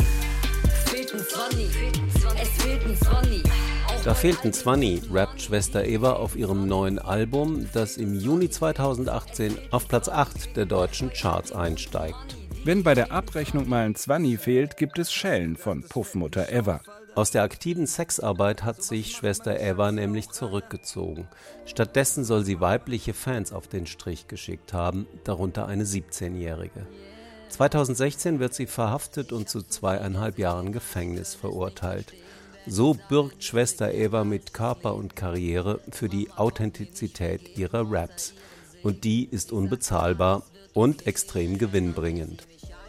Fehlt 0.86 1.14
ein 1.14 1.20
Zwanni. 1.20 1.68
Es 2.42 2.48
fehlt 2.62 2.84
ein 2.84 2.96
Zwanni. 2.96 3.42
Da 4.02 4.14
fehlt 4.14 4.44
ein 4.44 4.52
Zwanni, 4.52 5.02
rappt 5.12 5.40
Schwester 5.40 5.84
Eva 5.84 6.14
auf 6.14 6.34
ihrem 6.34 6.66
neuen 6.66 6.98
Album, 6.98 7.68
das 7.72 7.96
im 7.96 8.18
Juni 8.18 8.50
2018 8.50 9.56
auf 9.70 9.86
Platz 9.86 10.08
8 10.08 10.56
der 10.56 10.66
deutschen 10.66 11.12
Charts 11.12 11.52
einsteigt. 11.52 12.36
Wenn 12.66 12.82
bei 12.82 12.94
der 12.94 13.12
Abrechnung 13.12 13.68
mal 13.68 13.86
ein 13.86 13.94
Zwanni 13.94 14.36
fehlt, 14.36 14.76
gibt 14.76 14.98
es 14.98 15.12
Schellen 15.12 15.56
von 15.56 15.84
Puffmutter 15.84 16.50
Eva. 16.50 16.80
Aus 17.14 17.30
der 17.30 17.44
aktiven 17.44 17.86
Sexarbeit 17.86 18.64
hat 18.64 18.82
sich 18.82 19.12
Schwester 19.12 19.60
Eva 19.60 19.92
nämlich 19.92 20.30
zurückgezogen. 20.30 21.28
Stattdessen 21.64 22.24
soll 22.24 22.44
sie 22.44 22.60
weibliche 22.60 23.14
Fans 23.14 23.52
auf 23.52 23.68
den 23.68 23.86
Strich 23.86 24.26
geschickt 24.26 24.72
haben, 24.72 25.06
darunter 25.22 25.68
eine 25.68 25.84
17-Jährige. 25.84 26.88
2016 27.50 28.40
wird 28.40 28.52
sie 28.52 28.66
verhaftet 28.66 29.30
und 29.30 29.48
zu 29.48 29.62
zweieinhalb 29.62 30.36
Jahren 30.36 30.72
Gefängnis 30.72 31.36
verurteilt. 31.36 32.14
So 32.66 32.96
bürgt 33.08 33.44
Schwester 33.44 33.94
Eva 33.94 34.24
mit 34.24 34.54
Körper 34.54 34.96
und 34.96 35.14
Karriere 35.14 35.78
für 35.92 36.08
die 36.08 36.32
Authentizität 36.32 37.56
ihrer 37.56 37.88
Raps. 37.88 38.34
Und 38.82 39.04
die 39.04 39.24
ist 39.24 39.52
unbezahlbar 39.52 40.42
und 40.74 41.06
extrem 41.06 41.58
gewinnbringend. 41.58 42.46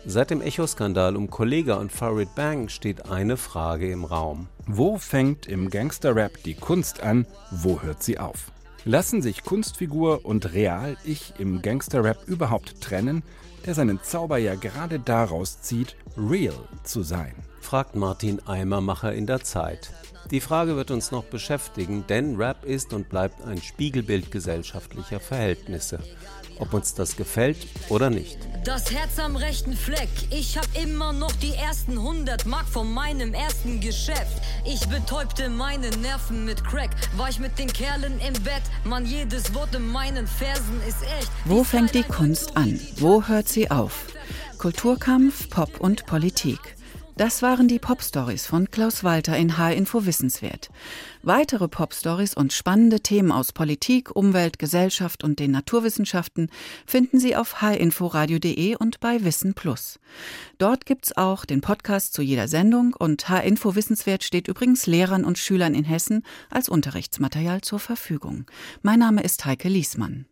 Seit 0.09 0.29
dem 0.29 0.39
Echo-Skandal 0.39 1.17
um 1.17 1.29
Kollega 1.29 1.75
und 1.75 1.91
Farid 1.91 2.33
Bang 2.33 2.69
steht 2.69 3.11
eine 3.11 3.35
Frage 3.35 3.91
im 3.91 4.05
Raum. 4.05 4.47
Wo 4.65 4.97
fängt 4.97 5.47
im 5.47 5.69
Gangster-Rap 5.69 6.41
die 6.43 6.53
Kunst 6.53 7.03
an? 7.03 7.25
Wo 7.51 7.81
hört 7.81 8.01
sie 8.01 8.17
auf? 8.17 8.53
Lassen 8.85 9.21
sich 9.21 9.43
Kunstfigur 9.43 10.25
und 10.25 10.53
Real-Ich 10.53 11.33
im 11.39 11.61
Gangster-Rap 11.61 12.19
überhaupt 12.25 12.79
trennen, 12.79 13.21
der 13.65 13.73
seinen 13.73 14.01
Zauber 14.01 14.37
ja 14.37 14.55
gerade 14.55 14.97
daraus 14.97 15.59
zieht, 15.59 15.97
real 16.15 16.55
zu 16.83 17.03
sein? 17.03 17.35
fragt 17.59 17.97
Martin 17.97 18.39
Eimermacher 18.47 19.11
in 19.11 19.25
der 19.25 19.41
Zeit. 19.41 19.91
Die 20.31 20.41
Frage 20.41 20.75
wird 20.75 20.91
uns 20.91 21.11
noch 21.11 21.23
beschäftigen, 21.23 22.05
denn 22.07 22.35
Rap 22.35 22.65
ist 22.65 22.93
und 22.93 23.09
bleibt 23.09 23.41
ein 23.45 23.61
Spiegelbild 23.61 24.31
gesellschaftlicher 24.31 25.19
Verhältnisse 25.19 25.99
ob 26.59 26.73
uns 26.73 26.93
das 26.93 27.15
gefällt 27.15 27.57
oder 27.89 28.09
nicht. 28.09 28.37
Das 28.63 28.91
Herz 28.91 29.19
am 29.19 29.35
rechten 29.35 29.73
Fleck. 29.73 30.09
Ich 30.31 30.57
hab 30.57 30.67
immer 30.81 31.13
noch 31.13 31.31
die 31.33 31.53
ersten 31.53 31.93
100 31.93 32.45
Mark 32.45 32.67
von 32.67 32.91
meinem 32.91 33.33
ersten 33.33 33.79
Geschäft. 33.79 34.41
Ich 34.65 34.87
betäubte 34.87 35.49
meine 35.49 35.89
Nerven 35.97 36.45
mit 36.45 36.63
Crack. 36.63 36.91
War 37.15 37.29
ich 37.29 37.39
mit 37.39 37.57
den 37.57 37.71
Kerlen 37.71 38.19
im 38.19 38.33
Bett. 38.43 38.63
Man, 38.83 39.05
jedes 39.05 39.53
Wort 39.53 39.73
in 39.75 39.87
meinen 39.87 40.27
Versen 40.27 40.81
ist 40.87 41.01
echt. 41.03 41.31
Wo 41.45 41.63
fängt 41.63 41.93
die 41.93 42.03
Kunst 42.03 42.55
an? 42.57 42.79
Wo 42.97 43.23
hört 43.23 43.47
sie 43.47 43.71
auf? 43.71 44.07
Kulturkampf, 44.57 45.49
Pop 45.49 45.79
und 45.79 46.05
Politik. 46.05 46.76
Das 47.17 47.41
waren 47.41 47.67
die 47.67 47.79
Pop-Stories 47.79 48.45
von 48.45 48.69
Klaus 48.69 49.03
Walter 49.03 49.35
in 49.35 49.57
H-Info 49.57 50.05
Wissenswert. 50.05 50.69
Weitere 51.23 51.67
Pop-Stories 51.67 52.35
und 52.35 52.53
spannende 52.53 52.99
Themen 52.99 53.31
aus 53.31 53.53
Politik, 53.53 54.15
Umwelt, 54.15 54.59
Gesellschaft 54.59 55.23
und 55.23 55.39
den 55.39 55.49
Naturwissenschaften 55.49 56.51
finden 56.85 57.19
Sie 57.19 57.35
auf 57.35 57.59
hinforadio.de 57.59 58.75
und 58.75 58.99
bei 58.99 59.23
Wissen 59.23 59.55
Plus. 59.55 59.99
Dort 60.59 60.85
gibt's 60.85 61.17
auch 61.17 61.45
den 61.45 61.61
Podcast 61.61 62.13
zu 62.13 62.21
jeder 62.21 62.47
Sendung 62.47 62.93
und 62.93 63.27
H-Info 63.27 63.73
Wissenswert 63.73 64.23
steht 64.23 64.47
übrigens 64.47 64.85
Lehrern 64.85 65.25
und 65.25 65.39
Schülern 65.39 65.73
in 65.73 65.85
Hessen 65.85 66.23
als 66.51 66.69
Unterrichtsmaterial 66.69 67.61
zur 67.61 67.79
Verfügung. 67.79 68.45
Mein 68.83 68.99
Name 68.99 69.23
ist 69.23 69.43
Heike 69.43 69.69
Liesmann. 69.69 70.27